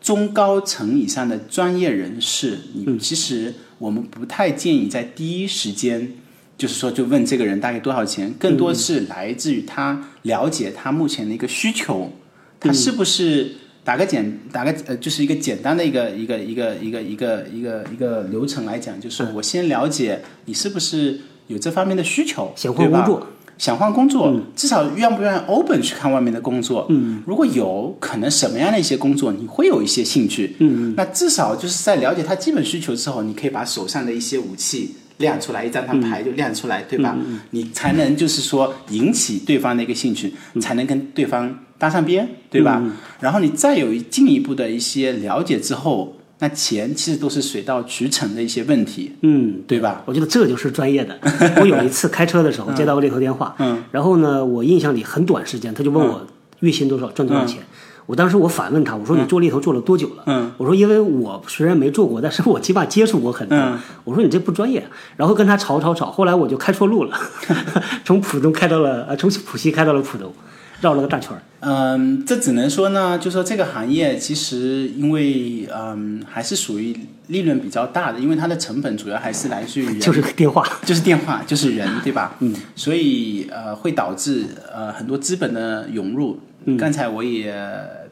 [0.00, 3.54] 中高层以上的专业人士，你其实。
[3.80, 6.12] 我们不太建议在第一时间，
[6.60, 12.12] 就是说就问这个人大概多少钱，更多是来自于他了解他目前的一个需求，
[12.60, 37.16] 他是不是打个简打个呃，就是一个简单的一个一个一个一个一个一个一个流程来讲，就是我先了解你是不是有这方面的需求，想换工作，想换工作，至少愿不愿意 open 去看外面的工作，嗯，如果有可能什么样的一些工作你会有一些兴趣，嗯，那至少就是在了解他基本需求之后，你可以把手上的一些武器亮出来，一张张牌就亮出来，对吧？
[37.50, 42.82] 你才能就是说引起对方的一个兴趣，才能跟对方搭上边，对吧？
[43.20, 50.02] 然后你再有进一步的一些了解之后，那钱其实都是水到渠成的一些问题，嗯，对吧？
[50.06, 51.18] 我觉得这就是专业的。
[51.60, 56.26] 我有一次开车的时候接到过这头电话，嗯，然后呢，我印象里很短时间，他就问我
[56.60, 57.62] 月薪多少，赚多少钱。
[58.10, 60.24] 我当时我反问他，我说你做猎头做了多久了？
[60.26, 63.56] 嗯，我说因为我虽然没做过，但是我起码接触过很多。
[63.56, 64.84] 嗯我说你这不专业，
[65.16, 67.16] 然后跟他吵吵吵，后来我就开错路了，
[68.04, 70.34] 从浦东开到了呃，从浦西开到了浦东，
[70.80, 71.40] 绕了个大圈儿。
[71.60, 76.96] 嗯，这只能说呢，就说这个行业其实因为嗯还是属于
[77.28, 82.34] 利润比较大的，因为它的成本主要还是来自于人， 就是电话，就是电话，就是人，对吧？
[82.40, 86.40] 嗯，所以呃会导致呃很多资本的涌入。
[86.66, 87.50] 嗯刚才我也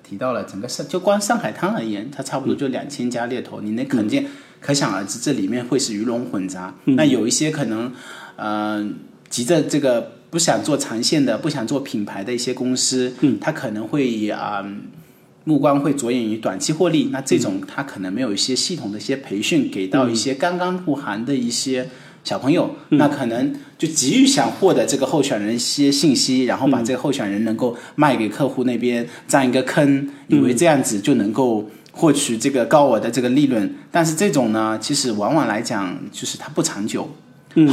[0.09, 4.27] 提到了，整个上就光上海滩而言，它差不多就两千家猎头，你能肯定，
[4.61, 6.75] 可想而知，这里面会是鱼龙混杂。
[6.85, 7.93] 那有一些可能，
[8.37, 8.89] 呃，
[9.29, 14.65] 急着这个不想做长线的，不想做品牌的一些公司，嗯，它可能会啊。
[15.45, 21.89] 目光会着眼于短期获利，那这种他可能没有一些系统的一些培训给到一些刚刚入行的一些
[22.25, 37.09] 小朋友，那可能就急于想获得这个候选人一些信息，然后把这个候选人能够卖给客户那边占一个坑，以为这样子就能够获取这个高额的这个利润，但是这种呢，其实往往来讲就是它不长久。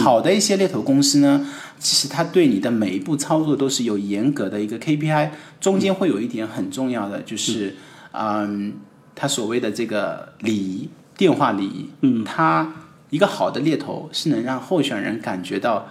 [0.02, 1.46] 好的一些猎头公司呢，
[1.78, 5.30] 其实它对你的每一步操作都是有严格的一个 KPI，
[5.60, 7.76] 中间会有一点很重要的，就是
[8.12, 8.74] 嗯，
[9.14, 12.74] 它所谓的这个礼仪，电话礼仪，嗯，它
[13.16, 15.88] 一个好的猎头是能让候选人感觉到。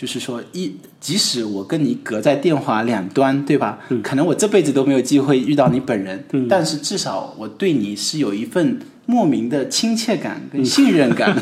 [0.00, 3.80] 就是说，一即使我跟你隔在电话两端，对吧？
[4.00, 11.36] 可能我这辈子都没有机会遇到你本人，但是至少我对你是有一份莫名的亲切感跟信任感。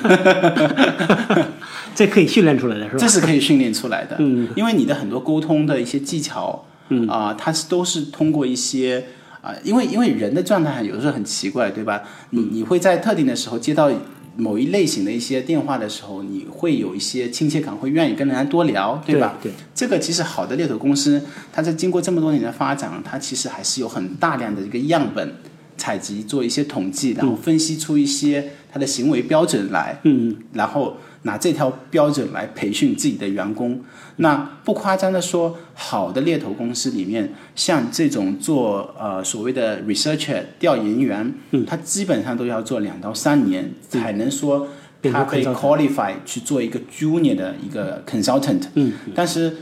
[1.95, 2.97] 这可以训练出来的是吧？
[2.99, 9.05] 这是可以训练出来的，嗯，因为你的很多沟通的一些技巧，嗯啊，它是都是通过一些
[9.43, 12.03] 啊，因为因为人的状态有的时候很奇怪，对吧？
[12.31, 13.91] 你你会在特定的时候接到
[14.37, 19.37] 某一类型的一些电话的时候，你会有一些亲切感，会愿意跟人家多聊，对吧？
[19.43, 21.23] 对，这个其实好的猎头公司，
[21.53, 25.35] 它在经过这么多年的发展，它其实还是有很大量的一个样本
[25.77, 30.97] 采集，做一些统计，然后分析出一些它的行为标准来，嗯，然后。
[31.27, 33.81] 拿这条标准来培训自己的员工，
[34.17, 34.35] 那
[34.65, 44.69] 不夸张的说，好的猎头公司里面，像这种做呃所谓的 researcher 调研员，嗯，他基本上都要做两到三年，才能说
[45.03, 49.57] 他可以 qualify 去做一个 junior 的一个 consultant，嗯，但是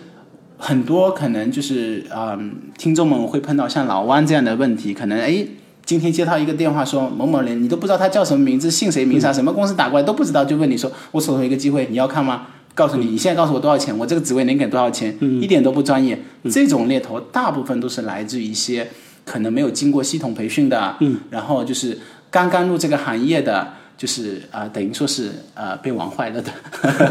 [0.58, 5.46] 很多可能就是嗯，听众们会碰到像老汪这样的问题，可能哎。
[5.84, 12.46] 今天接到一个电话，说某某人，你都不知道他叫什么名字，姓谁名啥，什么公司打过来都不知道，就问你说，我手头一个机会，你要看吗？
[12.74, 16.18] 告诉你，你现在告诉我多少钱，我这个职位能给多少钱，一点都不专业。
[16.50, 18.88] 这种猎头大部分都是来自于一些
[19.24, 20.96] 可能没有经过系统培训的，
[21.30, 21.98] 然后就是
[22.30, 26.50] 刚刚入这个行业的，就是啊，等于说是呃被玩坏了的。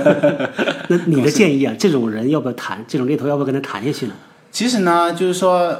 [0.89, 2.83] 那你的建议啊，这种人要不要谈？
[2.87, 4.13] 这种猎头要不要跟他谈下去呢？
[4.51, 5.73] 其实呢，就是说，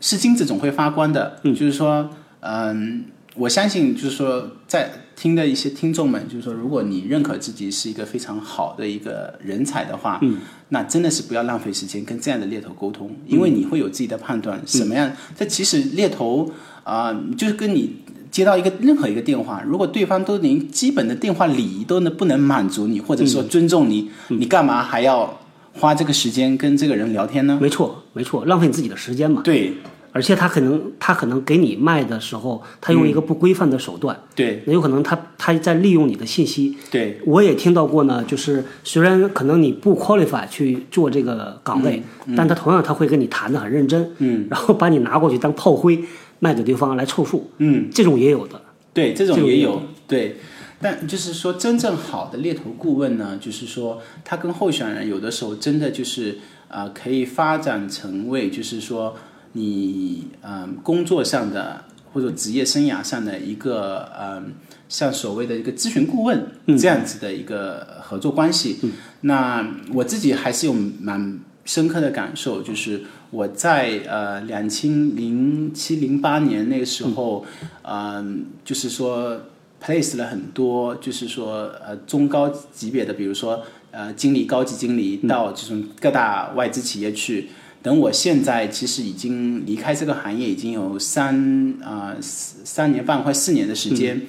[0.00, 2.08] 是金子总会发光的，就是说。
[2.40, 10.38] 嗯，我相信就是说，在听的一些听众们，就是说，如果你认可自己是一个非常好的一个人才的话，嗯，
[10.70, 15.12] 那真的是不要浪费时间跟这样的猎头沟通，因为你会有自己的判断，什么样？
[15.36, 16.50] 这其实猎头
[16.82, 17.96] 啊，就是跟你
[18.30, 25.38] 接到一个任何一个电话，如果对方都连基本的电话礼仪都能不能满足你，或者说尊重你，你干嘛还要
[25.74, 27.58] 花这个时间跟这个人聊天呢？
[27.60, 29.42] 没错，没错，浪费你自己的时间嘛。
[29.44, 29.74] 对。
[30.12, 36.76] 而且他可能他可能给你卖的时候，他用一个不规范的手段，对，那有可能他他在利用你的信息。
[36.90, 42.02] 对，我也听到过呢，就是虽然可能你不 qualify 去做这个岗位，
[42.36, 46.02] 但他同样他会跟你谈的很认真，嗯，然后把你拿过去当炮灰
[46.40, 48.60] 卖给对方来凑数，嗯，这种也有的，
[48.92, 50.36] 对，这种也有，对。
[50.82, 59.14] 但就是说，真正好的猎头顾问呢，就是说他跟候选人有的时候真的就是啊，可以发展成为就是说。
[59.52, 64.52] 你嗯，工作上的或者职业生涯上的一个嗯，
[64.88, 66.46] 像所谓的一个咨询顾问
[66.78, 68.78] 这样子的一个合作关系。
[69.22, 77.44] 那我自己还是有蛮深刻的感受，就是我在呃两千零七零八年那个时候，
[77.82, 79.40] 嗯，就是说
[79.82, 87.48] place 了很多，就是说呃中高级别的，比如说呃经理、高级经理到这种各大外资企业去。
[87.82, 94.20] 等我现在其实已经离开这个行业已经有三啊三年半快四年的时间，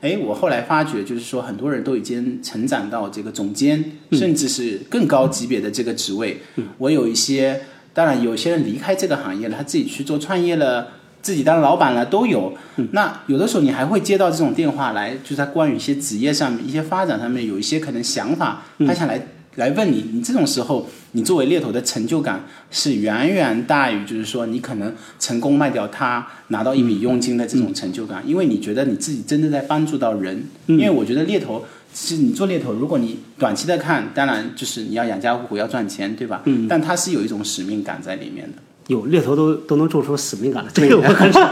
[0.00, 6.40] 哎，我后来发觉就是说很多人都已经成长到这个总监，甚至是更高级别的这个职位。
[6.78, 7.62] 我有一些，
[7.94, 10.88] 当然有些人离开这个行业了，他自己去做创业了。
[11.22, 12.54] 自己当老板了都有。
[12.92, 19.26] 那有的时候你还会接到这种电话来，就是他关于一些职业上面、一些发展上面有一些可能想法，他想来
[19.56, 20.04] 来问你。
[20.12, 30.44] 你这种时候，你作为猎头的成就感是远远大于，就是说你可能成功卖掉他拿到一笔佣金的这种成就感，因为你觉得你自己真的在帮助到人。
[30.66, 31.64] 因为我觉得猎头。
[31.98, 36.42] 其实你做猎头，如果你短期的看，当然就是你要养家糊口，要赚钱，对吧？
[36.44, 36.68] 嗯。
[36.68, 38.58] 但它是有一种使命感在里面的。
[38.88, 41.48] 有猎头都都能做出使命感来，这个我很少，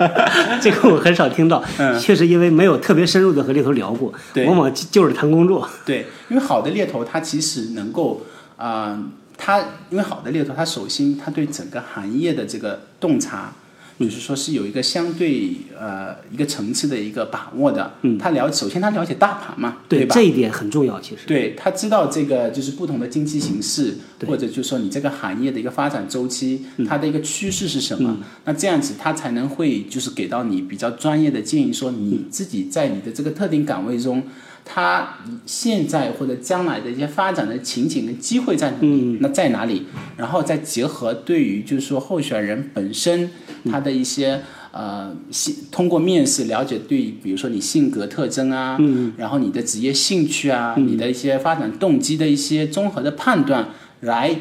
[0.60, 1.62] 这个我很少听到。
[1.78, 1.98] 嗯。
[1.98, 4.12] 确实，因为没有特别深入的和猎头聊过，
[4.46, 5.68] 往往就是谈工作。
[5.86, 8.22] 对，因为好的猎头，他其实能够
[8.56, 9.02] 啊，
[9.38, 9.60] 他
[9.90, 13.52] 因为好的猎头，他首先他对整个行业的这个洞察。
[13.98, 17.94] 就是说，是有一个相对呃一个层次的一个把握的。
[18.02, 20.14] 嗯，他了首先他了解大盘嘛，对吧？
[20.14, 21.26] 这一点很重要，其实。
[21.26, 28.18] 对他知道这个就是不同的经济形势，或者就是说你这个行业的一个发展周期，它的一个趋势是什么？
[28.44, 34.22] 那这样子他才能会就是给到你比较专业的建议，说你自己在你的这个特定岗位中。
[34.64, 39.18] 它现在或者将来的一些发展的情景跟机会在哪里？
[39.20, 39.86] 那在哪里？
[40.16, 43.30] 然后再结合对于就是说候选人本身
[43.70, 44.42] 他的一些
[44.72, 48.78] 呃性，通过面试了解对，比如说你性格特征啊，
[49.16, 53.68] 然后你的职业兴趣啊，你的一些发展动机的一些综合的判断，
[54.00, 54.34] 来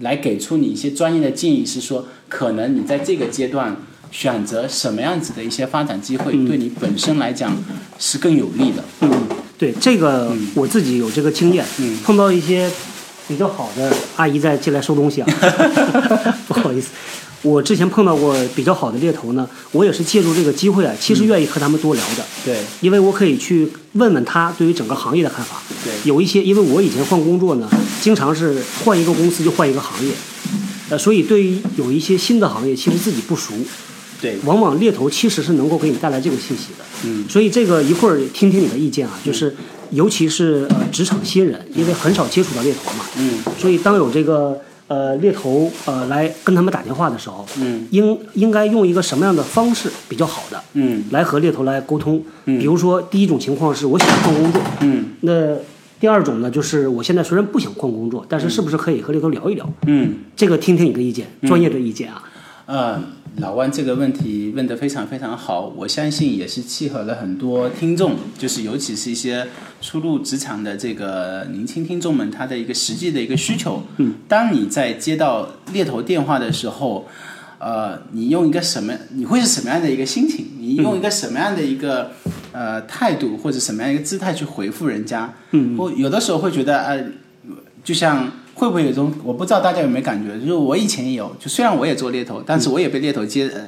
[0.00, 3.76] 来给出你一些专业的建议，是说可能你在这个阶段
[4.10, 7.56] 选择什么样子的一些发展机会，对你本身来讲
[7.98, 8.82] 是更有利的。
[9.60, 11.62] 对这个，我自己有这个经验。
[12.02, 12.70] 碰到一些
[13.28, 15.28] 比较好的阿姨在进来收东西啊，
[16.48, 16.88] 不好意思，
[17.42, 22.24] 我之前碰到过比较好的猎头呢，我也是借助这个机会啊，其实愿意和他们多聊的。
[22.42, 25.60] 对，因为我可以去问问他对于整个行业的看法。
[25.84, 27.68] 对，有一些，因为我以前换工作呢，
[28.00, 30.12] 经常是换一个公司就换一个行业，
[30.88, 33.52] 呃，所以对于有一些新的行业，其实自己不熟。
[34.20, 36.84] 对，往往猎头其实是能够给你带来这个信息的。
[37.04, 39.54] 嗯，所以这个一会儿听听你的意见啊，就是
[39.90, 43.04] 尤其是呃职场新人，因为很少接触到猎头嘛。
[43.18, 50.62] 嗯，所以当有这个呃猎头呃来跟他们打电话的时候，嗯，应应该用一个什么样的方式比较好的？
[50.74, 52.22] 嗯，来和猎头来沟通。
[52.44, 54.60] 嗯，比如说第一种情况是我想换工作。
[54.80, 55.56] 嗯，那
[55.98, 59.66] 第二种呢，就是我现在虽然不想换工作，但是是不是可以和猎头聊一聊？
[59.86, 62.22] 嗯，这个听听你的意见，专业的意见啊。
[62.66, 63.02] 嗯。
[63.40, 69.46] 老万这个问题问得非常非常好，我相信也是契合了很多听众，就是尤其是一些
[69.80, 73.82] 初入职场的这个年轻听众们，他的一个实际的一个需求。
[73.96, 77.08] 嗯，当你在接到猎头电话的时候，
[77.58, 78.92] 呃，你用一个什么？
[79.14, 80.46] 你会是什么样的一个心情？
[80.58, 82.12] 你用一个什么样的一个
[82.52, 85.32] 呃态度或者什么样一个姿态去回复人家？
[85.52, 87.04] 嗯，我有的时候会觉得，呃，
[87.82, 88.30] 就像。
[88.60, 93.64] 会不会有种我不知道大家有没有感觉，就是我以前也有，就虽然我也做猎头，但是我也被猎头接呃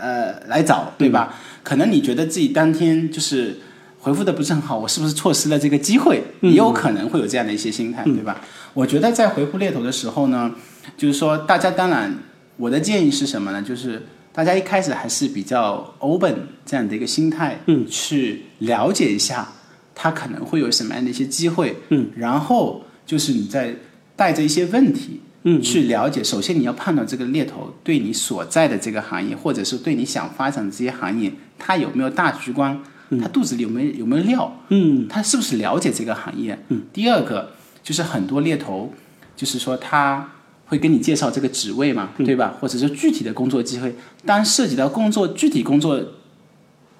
[0.00, 1.34] 呃来找，对吧？
[1.64, 3.58] 可能你觉得自己当天就是
[3.98, 6.22] 回复的不是很好，我是不是错失了这个机会？
[6.42, 8.40] 也有可能会有这样的一些心态，对吧？
[8.72, 10.54] 我觉得在回复猎头的时候呢，
[10.96, 12.16] 就是说大家当然
[12.56, 13.60] 我的建议是什么呢？
[13.60, 14.00] 就是
[14.32, 19.48] 大家一开始还是比较 open 这样的一个心态，嗯，去了解一下
[19.92, 23.74] 他可能会有什么样的一些机会，嗯，然后就是你在。
[24.16, 26.24] 带着一些问题，嗯，去了解。
[26.24, 32.82] 首先，你要判断这个猎头对你所在的这个行业，或者是对你想发展的这些行业，他有没有大局观？
[33.20, 34.60] 他肚子里有没有有没有料？
[34.70, 36.58] 嗯，他是不是了解这个行业？
[36.70, 36.82] 嗯。
[36.92, 37.52] 第二个
[37.82, 38.92] 就是很多猎头，
[39.36, 40.28] 就是说他
[40.64, 42.56] 会跟你介绍这个职位嘛，对吧？
[42.60, 43.94] 或者是具体的工作机会。
[44.24, 46.02] 当涉及到工作具体工作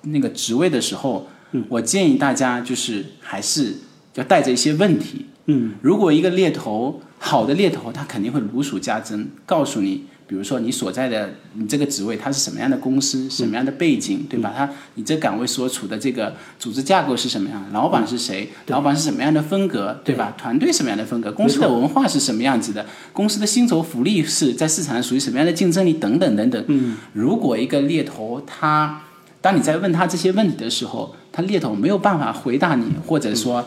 [0.02, 1.26] 那个职位的时候，
[1.68, 3.74] 我建议大家就是还是
[4.14, 5.26] 要带着一些问题。
[5.46, 14.52] 嗯，如果一个猎头好的猎头，他肯定会如数家珍，告诉你，比如说你所在的你这个职位，它是什么样的公司，什么样的背景，对吧？
[14.56, 17.64] 他你这岗位所处的这个组织架构是什么样？
[17.72, 18.50] 老板是谁？
[18.66, 20.34] 老板是什么样的风格，对吧？
[20.38, 21.32] 团队什么样的风格？
[21.32, 22.84] 公司的文化是什么样子的？
[23.12, 25.94] 公司的薪酬福利是在市场上属于什么样的竞争力？
[25.94, 26.64] 等等等等。
[26.68, 29.02] 嗯，如果一个猎头他，
[29.40, 33.64] 当你在问他这些问题的时候，他猎头没有办法回答你，或者说。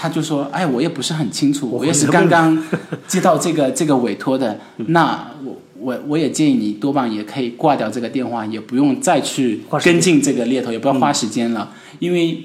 [0.00, 2.56] 他就说：“哎，我也不是很清楚，我也是刚刚
[3.06, 4.58] 接到这个 这个委托的。
[4.76, 11.70] 那我我我也建议你多半也可以挂掉这个电话，也不用再去跟进这个猎头，也不要花时间了。
[11.98, 12.42] 因为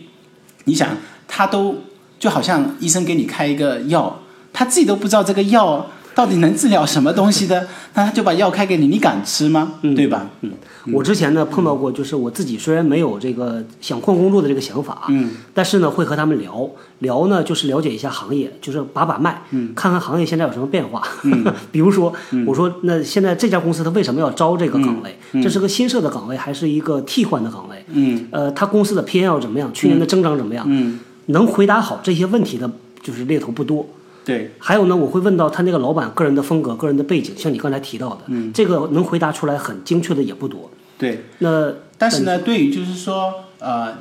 [0.66, 0.98] 你想，
[1.30, 1.78] 他都
[2.20, 4.20] 就好像医生给你开一个药，
[4.52, 7.68] 他自己都不知道这个药到底能治疗什么东西的？
[7.94, 9.74] 那他就把药开给你，你敢吃吗？
[9.96, 10.30] 对吧？
[10.42, 10.52] 嗯，
[10.94, 21.04] 我之前呢碰到过，就是我自己虽然没有这个想换工作的这个想法，嗯，但是呢会和他们聊聊呢，就是了解一下行业，就是把把脉，嗯，看看行业现在有什么变化。
[21.24, 22.14] 嗯， 比如说
[22.48, 25.18] 我说那现在这家公司它为什么要招这个岗位？
[25.44, 27.84] 这是个新设的岗位还是一个替换的岗位？
[27.90, 29.70] 嗯，呃，他公司的 P&L 怎么样？
[29.74, 30.66] 去年的增长怎么样？
[30.70, 30.98] 嗯，
[31.28, 33.86] 能回答好这些问题的，就是猎头不多。
[34.26, 40.72] 对，还有呢，我会问到他那个老板个人的风格、个人的背景，像你刚才提到的，嗯，这个能回答出来很精确的也不多。
[40.98, 43.96] 对，那但是呢，对于就是说，呃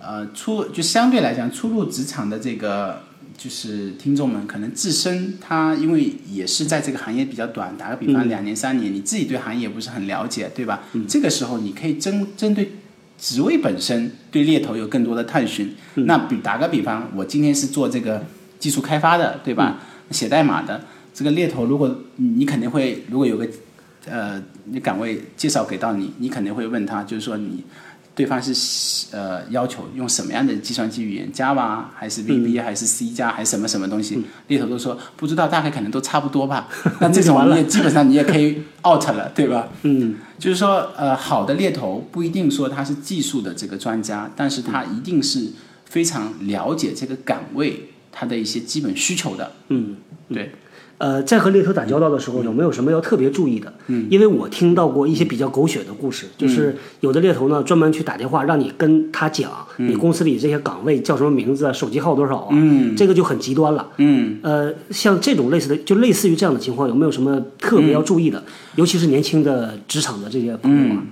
[0.00, 3.02] 呃，初就相对来讲初入职场的这个
[3.36, 10.82] 就是听众们，可能自身他因为也是在这个行业比较短，打个比方两年三年，你自己对行业不是很了解，对吧？
[11.06, 12.72] 这个时候你可以针针对
[13.16, 15.72] 职位本身对猎头有更多的探寻。
[15.94, 18.26] 那比打个比方，我今天是做这个。
[18.58, 19.78] 技术开发的，对吧？
[20.10, 20.80] 写代码的
[21.12, 23.46] 这个猎头，如果你肯定会，如果有个
[24.06, 27.62] 呃，你岗位介绍给到你，你肯定会问他，就是说你
[28.14, 34.24] 对方是呃要求用什么样的计算机语言，Java 还是 VB 还是 C 加还是什么什么东西？
[34.46, 36.68] 猎头都说不知道，大概可能都差不多吧。
[37.00, 39.68] 那这种你也基本上你也可以 out 了，对吧？
[39.82, 45.52] 嗯，就是说呃，好的猎头不一定说他是技术的这个专家，但是他一定是
[45.84, 47.87] 非常了解这个岗位。
[48.12, 49.96] 他的一些基本需求的，嗯，
[50.32, 50.50] 对，
[50.98, 53.72] 呃，在和猎头打交道的时候，有没有什么要特别注意的？
[53.86, 68.42] 嗯，因为我听到过一些比较狗血的故事，就是有的猎头呢专门去打电话让你跟他讲，你公司里这些岗位叫什么名字啊，手机号多少啊，嗯，这个就很极端了，嗯，呃，像这种类似的，就类似于这样的情况，有没有什么特别要注意的？
[68.74, 71.02] 尤其是年轻的职场的这些朋友啊。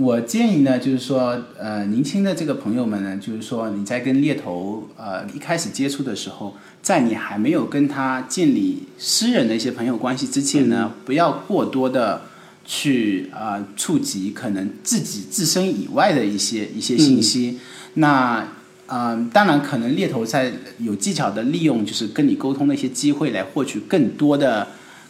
[0.00, 12.22] 我建议呢，就是说，呃，年轻的这个朋友们呢，就是说你在跟猎头呃一开始接触的时候，在你还没有跟他建立私人的一些朋友关系之前呢，不要过多的
[12.64, 17.58] 去啊触及可能自己自身以外的一些一些信息。
[17.94, 18.48] 那
[18.86, 24.66] 嗯，当然可能猎头在有技巧的利用，就是跟你沟通的一些机会来获取更多的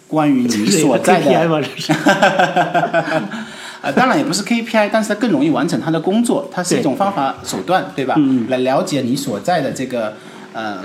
[0.09, 1.30] 关于你所在的。
[3.83, 8.14] 啊，当然也不是 KPI，但是它更容易完成他的工作，它是一种方法手段，对吧？
[8.18, 10.14] 嗯来了解你所在的这个
[10.53, 10.78] 呃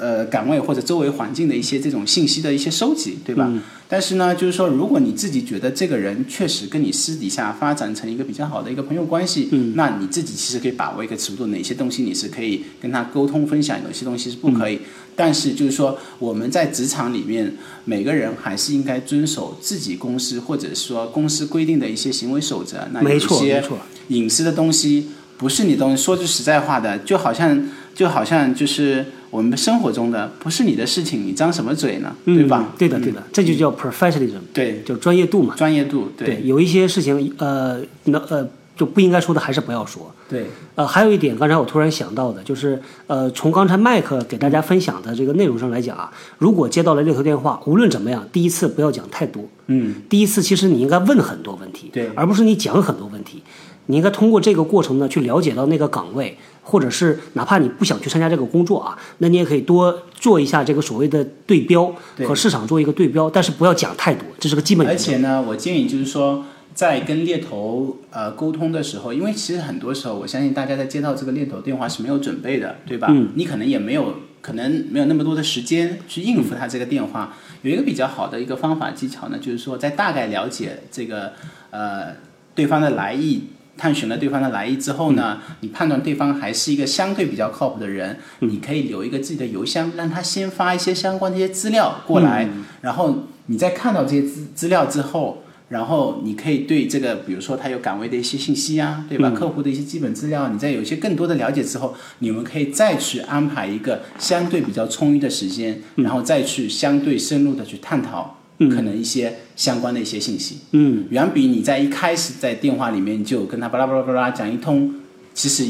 [0.00, 3.52] 呃岗位或者周围环境的一些这种信息的一些收集，对吧？
[3.86, 14.80] 但是呢，就是说，如果你自己觉得这个人确实跟你私底下发展成一个比较好的一个朋友关系，那你自己其实可以把握一个尺度，哪些东西你是可以跟他沟通分享，有些东西是不可以。
[15.16, 17.52] 但是就是说，我们在职场里面，
[17.84, 22.88] 每个人还是应该遵守自己公司或者说公司规定的一些行为守则。
[22.92, 23.62] 那有些
[24.08, 26.02] 隐私的东西不是你东西。
[26.02, 32.14] 说句实在话的，就好像就好像就是我们生活中的不是你的事情，你张什么嘴呢？
[32.24, 32.72] 对吧？
[32.76, 35.54] 对的，对的，这就叫 professionalism，对，就专业度嘛。
[35.56, 38.48] 专业度，对，有一些事情，呃，那呃。
[38.76, 40.10] 就不应该说的还是不要说。
[40.26, 49.44] 对，呃，还有一点，刚才我突然想到的，就是呃，从刚才麦克给大家分享的这个内容上来讲啊，如果接到了猎头电话，无论怎么样，第一次不要讲太多。
[49.66, 49.96] 嗯。
[50.08, 53.42] 第一次其实你应该问很多问题，对，而不是你讲很多问题。
[53.90, 61.92] 你应该通过这个过程呢，去了解到那个岗位，或者是哪怕你不想去参加这个工作啊，那你也可以多做一下这个所谓的对标
[62.26, 64.86] 和市场做一个对标，但是不要讲太多，这是个基本。
[64.86, 66.44] 而且呢，我建议就是说。
[66.72, 73.08] 在跟猎头呃沟通的时候，因为其实很多时候，我相信大家在接到这个猎头电话是没有准备的，对吧？
[73.10, 73.30] 嗯。
[73.34, 77.34] 你可能也没有，可能没有那么多的时间去应付他这个电话。
[77.62, 81.32] 有一个比较好的一个方法技巧呢，就是说在大概了解这个
[81.70, 82.14] 呃
[82.54, 83.42] 对方的来意，
[83.80, 92.46] 探寻了对方的来意之后呢，你判断对方还是一个相对比较靠谱的人，你可以留一个自己的邮箱，让他先发一些相关的一些资料过来，
[92.82, 95.42] 然后你在看到这些资资料之后。
[95.70, 99.30] 然后你可以对这个，比如说他有岗位的一些信息啊，对吧？
[99.30, 110.58] 客户的一些基本资料，你在有一些更多的了解之后，你们可以再去安排一个相对比较充裕的时间，然后再去相对深入的去探讨可能一些相关的一些信息。
[110.72, 114.94] 嗯，远比你在一开始在电话里面就跟他巴拉巴拉巴拉讲一通，
[115.32, 115.64] 其实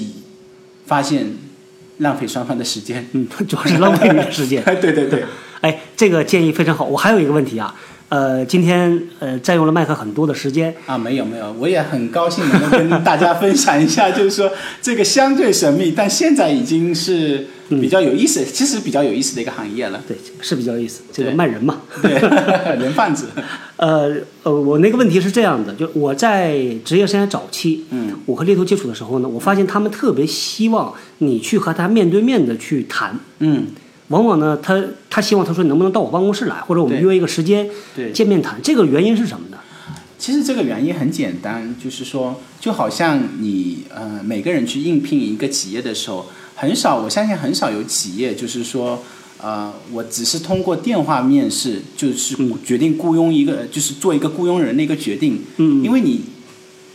[0.87, 1.27] 发现
[1.99, 3.07] 浪费双方的时间。
[3.13, 4.63] 嗯，主要是浪费你的时间。
[4.67, 5.25] 哎，对对对，
[5.61, 6.85] 哎，这个建议非常好。
[6.85, 7.75] 我还有一个问题啊。
[8.11, 14.51] 呃，今天呃占用了麦克很多的时间啊，没有没有，我也很高兴能够跟大家分享一下，就是说
[14.83, 20.03] 这个相对神秘，但现在已经是比较有意思，其实比较有意思的一个行业了。
[20.09, 22.15] 对，是比较有意思，这个卖人嘛，对，
[22.83, 23.29] 人贩子。
[23.77, 33.69] 呃呃，我那个问题是这样的，就我在职业生涯早期，嗯，我和猎头接触的时候呢，我发现他们特别希望你去和他面对面的去谈，嗯。
[34.11, 38.61] 往往呢，他他希望他说你能不能到我办公室来，或者我们约一个时间对见面谈。
[38.63, 39.57] 这个原因是什么呢？
[40.19, 49.03] 其实这个原因很简单，就是说，就好像你呃每个人去应聘一个企业的时候，很少，我相信很少有企业就是说，
[49.41, 55.43] 呃，我只是通过电话面试，就是决定雇佣一个，就是做一个雇佣人的一个决定。
[55.57, 56.21] 嗯，因为你，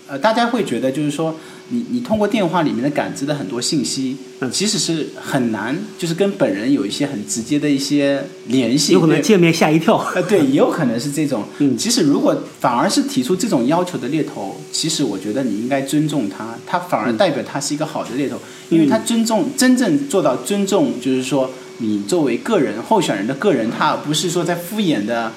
[0.08, 1.36] 呃，大家会觉得就是说，
[1.70, 9.98] 你你通过电话里面的感知的很多信息，嗯其实是很难，就是跟本人有一些很直接的一些联系，对有可能见面吓一跳。
[10.14, 11.44] 呃，对，也有可能是这种。
[11.58, 18.38] 嗯其实如果反而是提出这种要求的猎头，其实我觉得你应该尊重他，他反而代表他是一个好的猎头，
[18.70, 21.50] 因为他尊重真正做到尊重，就是说
[21.80, 25.32] 你作为个人候选人的个人，他而不是说在敷衍的。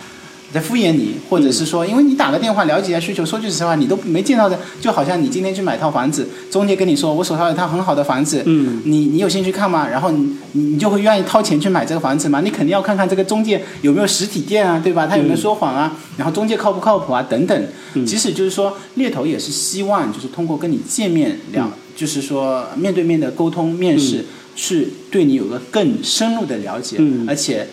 [0.53, 9.89] 在敷衍你，或者是说，因为你打个电话了解一下需求，说句实话，你都没见到的，就好像你今天去买套房子，中介跟你说我手上有套很好的房子，嗯，你你有兴趣看吗？
[9.89, 12.41] 然后你你你就会愿意掏钱去买这个房子吗？
[12.41, 15.07] 你肯定要看看这个中介有没有实体店啊，对吧？
[15.07, 15.97] 他有没有说谎啊？
[16.17, 17.23] 然后中介靠不靠谱啊？
[17.29, 17.69] 等等。
[18.07, 24.25] 即使就是说猎头也是希望就是通过跟你见面聊，就是说面对面的沟通面试，
[24.55, 27.69] 去对你有个更深入的了解，嗯而且他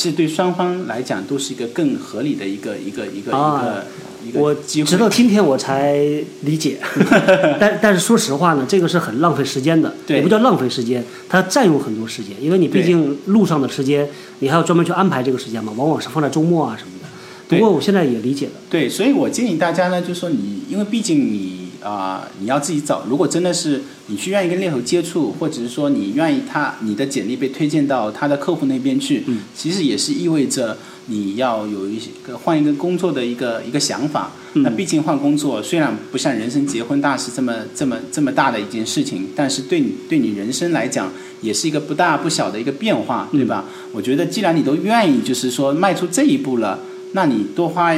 [0.00, 3.84] 其实对双方来讲都是一个更合理的一个一个一个、啊
[4.24, 4.88] 一个一我个机会。
[4.88, 5.98] 直到今天我才
[6.40, 6.78] 理解，
[7.60, 17.06] 但但是说实话呢，这个是很浪费时间的，对也不叫浪费时间，它占用很多时间，因为你毕竟路上的时间，你还要专门去安排这个时间嘛，往往是放在周末啊什么的。
[17.48, 23.04] 不过我现在也理解了，对，所以我建议大家呢，就是说你，因为毕竟你啊、你要自己找。
[23.08, 30.76] 如果真的是你去愿意跟猎头接触，或者是说你愿意他你的简历被推荐到他的客户那边去，嗯其实也是意味着
[31.06, 34.32] 你要有一个换一个工作的一个一个想法。
[34.54, 41.10] 嗯那毕竟换工作虽然不像人生结婚大事这么这么这么大的一件事情，但是对你对你人生来讲，
[41.40, 43.64] 也是一个不大不小的一个变化，对吧？
[43.92, 46.80] 我觉得既然你都愿意，就是说迈出这一步了，
[47.12, 47.94] 那你多花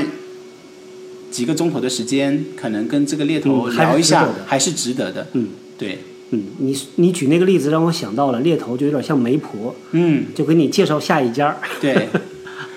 [1.33, 5.27] 几个钟头的时间，可能跟这个猎头聊一下，还是值得的。
[5.33, 5.99] 嗯，对，
[6.31, 12.09] 嗯，你你举那个例子让我想到了猎头，就有点像媒婆，嗯，就给你介绍下一家儿，对。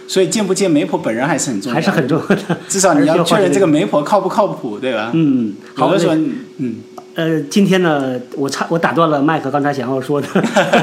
[0.07, 2.57] 所以见不见媒婆本人还是很重要，还是很重要的。
[2.67, 5.09] 至少你要确认这个媒婆靠不靠谱，对吧？
[5.15, 6.17] 嗯，好的
[6.57, 6.75] 嗯，
[7.15, 10.27] 呃，今天呢，我插我打断了麦克刚才想要说的，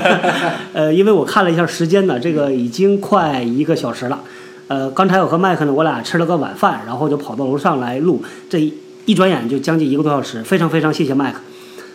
[0.74, 4.20] 呃，因为我看了一下时间呢，这个已经快一个小时了。
[4.68, 8.72] 呃，刚才我和麦克呢，我俩吃了个晚饭，然后就跑到楼上来录，这一
[9.04, 11.38] 一转眼就将近一个多小时，非常非常谢谢麦克。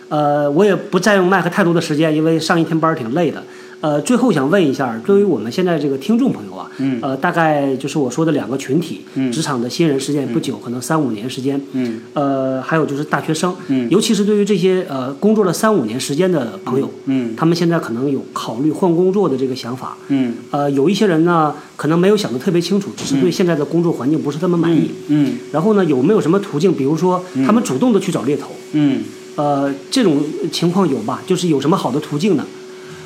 [0.08, 3.42] 呃，我也不占用麦克太多的时间，因为上一天班挺累的。
[3.80, 6.98] 呃，最后想问一下，对于我们现在这个听众朋友啊，嗯。
[7.00, 9.30] 呃，大概就是我说的两个群体，嗯。
[9.30, 12.00] 职场的新人时间也不久，可能三五年时间，嗯。
[12.12, 13.88] 呃，还有就是大学生，嗯。
[13.88, 17.34] 尤其是对于这些呃工作了三五年时间的朋友，嗯。
[17.36, 19.96] 他们现在可能有考虑换工作的这个想法。
[20.08, 20.34] 嗯。
[20.50, 24.90] 呃，有一些人呢，可能没有想得特别清楚，只是对现在的工作环境不是那么满意。
[25.06, 25.34] 嗯。
[25.52, 26.72] 然后呢，有没有什么途径？
[26.72, 29.02] 比如说，他们主动的去找猎头，嗯，
[29.36, 30.20] 呃，这种
[30.50, 31.22] 情况有吧？
[31.26, 32.44] 就是有什么好的途径呢？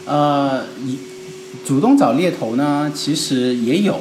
[0.07, 0.99] 呃，你
[1.67, 3.99] 主动找猎头呢，其实也有，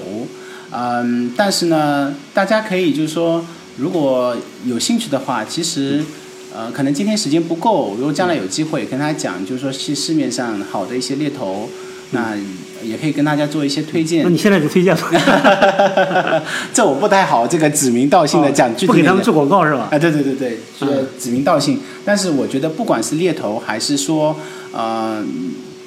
[0.71, 3.45] 嗯，但是呢，大家可以就是说，
[3.77, 4.35] 如果
[4.65, 6.03] 有兴趣的话，其实。
[6.53, 11.69] 呃，可能今天时间不够，如果将来有机会跟大家讲，就是说去市面上好的一些猎头，
[12.11, 12.35] 那
[12.83, 14.29] 也可以跟大家做一些推荐那。
[14.29, 15.09] 你现在就推荐吧，
[16.73, 19.87] 这我不太好，这个指名道姓的讲具体那个不给他们做广告是吧？
[19.89, 21.79] 啊，对对对对，是嗯指名道姓。
[22.03, 24.35] 但是我觉得，不管是猎头还是说，
[24.73, 25.23] 呃，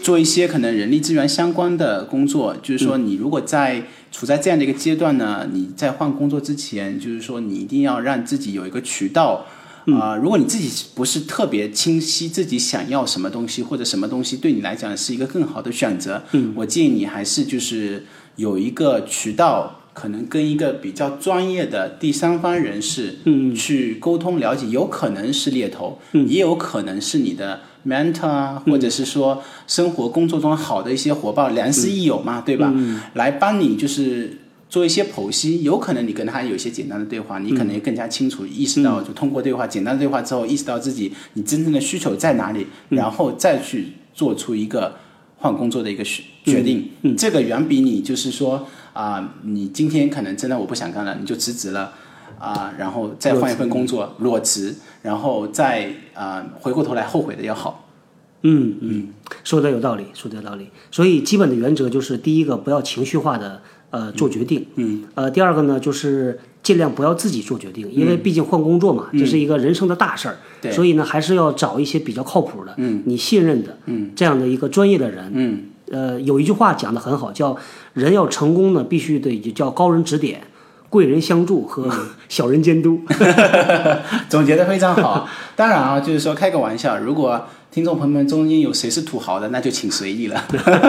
[0.04, 9.46] 做一些可能人力资源相关的工作，就是说，你如果在处在这样的一个阶段呢，你在换工作之前，就是说，你一定要让自己有一个渠道。
[9.86, 18.04] 啊、如果你自己不是特别清晰自己想要什么东西，或者什么东西对你来讲是一个更好的选择，嗯，我建议你还是就是
[18.36, 32.72] 有一个渠道，可能跟一个比较专业的第三方人士，嗯，去沟通了解，有可能是猎头，嗯，也有可能是你的 mentor 啊，或者是说生活工作中好的一些伙伴，良师益友嘛，对吧？
[33.14, 34.38] 来帮你就是。
[34.66, 44.96] 做一些剖析，有可能你跟他有一些简单的对话，你可能也更加清楚意识到，就通过对话、简单的对话之后，意识到自己你真正的需求在哪里，然后再去做出一个
[45.36, 46.90] 换工作的一个决决定。
[47.16, 51.92] 这个远比你就是说啊、你今天可能真的我不想干了，你就辞职了。
[52.38, 57.88] 啊、然后再换一份工作，裸辞，然后再啊、回过头来后悔的要好。
[58.46, 59.08] 嗯嗯，
[59.42, 60.68] 说的有道理，说的有道理。
[60.90, 70.36] 所以基本的原则就是：第一个，不要情绪化的呃做决定；嗯，呃，第二个呢，就是尽量不要自己做决定，因为毕竟换工作嘛，这是一个人生的大事儿。
[70.60, 77.56] 对所以呢，还是要找一些比较靠谱的，嗯，你信任的，嗯，这样的一个专业的人，嗯呃，有一句话讲的很好，叫
[77.94, 80.42] 人要成功呢，必须得叫高人指点、
[80.94, 81.90] 贵人相助和
[82.28, 83.00] 小人监督。
[84.30, 85.28] 总结的非常好。
[85.56, 90.36] 当然啊，就是说开个玩笑，如果听众朋友们中间有谁是土豪的，那就请随意了。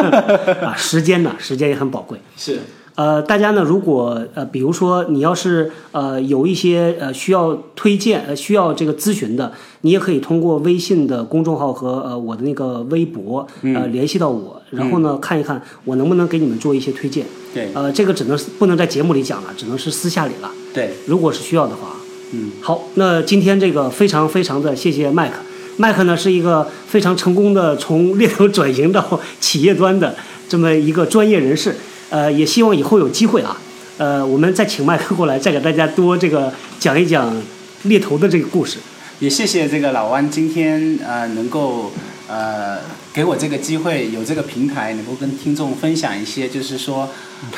[0.61, 2.19] 啊，时间呢，时间也很宝贵。
[2.37, 2.59] 是。
[2.93, 9.51] 呃，大家呢，如果呃，比如说你要是呃有一些呃需要推荐呃需要这个咨询的，
[9.81, 17.25] 你也可以通过微信的公众号和呃我的那个微博呃联系到我，然后呢看一看我能不能给你们做一些推荐。
[17.53, 17.69] 对。
[17.73, 20.51] 呃，这个只能不能在节目里讲了，只能是私下里了。
[20.73, 20.93] 对。
[21.05, 21.95] 如果是需要的话。
[22.31, 22.51] 嗯。
[22.61, 25.35] 好，那今天这个非常非常的谢谢麦克，
[25.77, 30.15] 麦克呢是一个非常成功的从猎头转型到企业端的
[30.49, 31.75] 这么一个专业人士。
[32.09, 33.59] 呃，也希望以后有机会啊，
[33.97, 37.35] 呃，我们再请麦克过来，再给大家多这个讲一讲
[37.83, 38.77] 猎头的这个故事。
[39.19, 41.91] 也谢谢这个老弯今天呃能够
[42.27, 42.79] 呃
[43.13, 47.07] 给我这个机会，有这个平台能够跟听众分享一些，就是说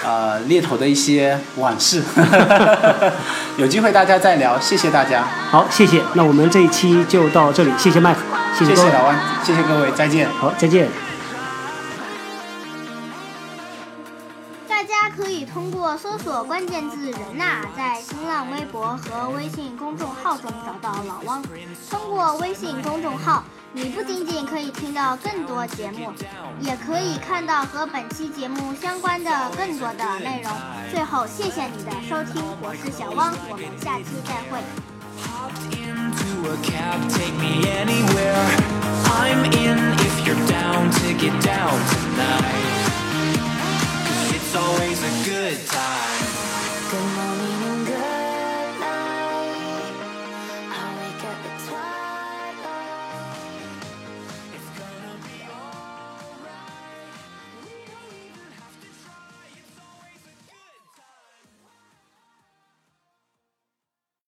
[0.03, 2.03] 呃猎头的一些往事。
[3.57, 5.23] 有机会大家再聊，谢谢大家。
[5.49, 6.03] 好，谢谢。
[6.15, 8.19] 那我们这一期就到这里，谢谢麦克，
[8.57, 10.29] 谢谢老汪，谢谢各位，再见。
[10.29, 10.87] 好，再见。
[14.67, 21.41] 大家可以通过搜索关键字“人呐”，在新浪微博和微信公众号中找到老汪。
[21.89, 23.43] 通过微信公众号，
[23.77, 26.11] 你不仅仅可以听到更多节目，
[26.59, 30.51] 也可以看到和本期节目相关的更多的内容。
[30.89, 34.57] 最后，谢谢你的收听，我是小汪，我们下期再会。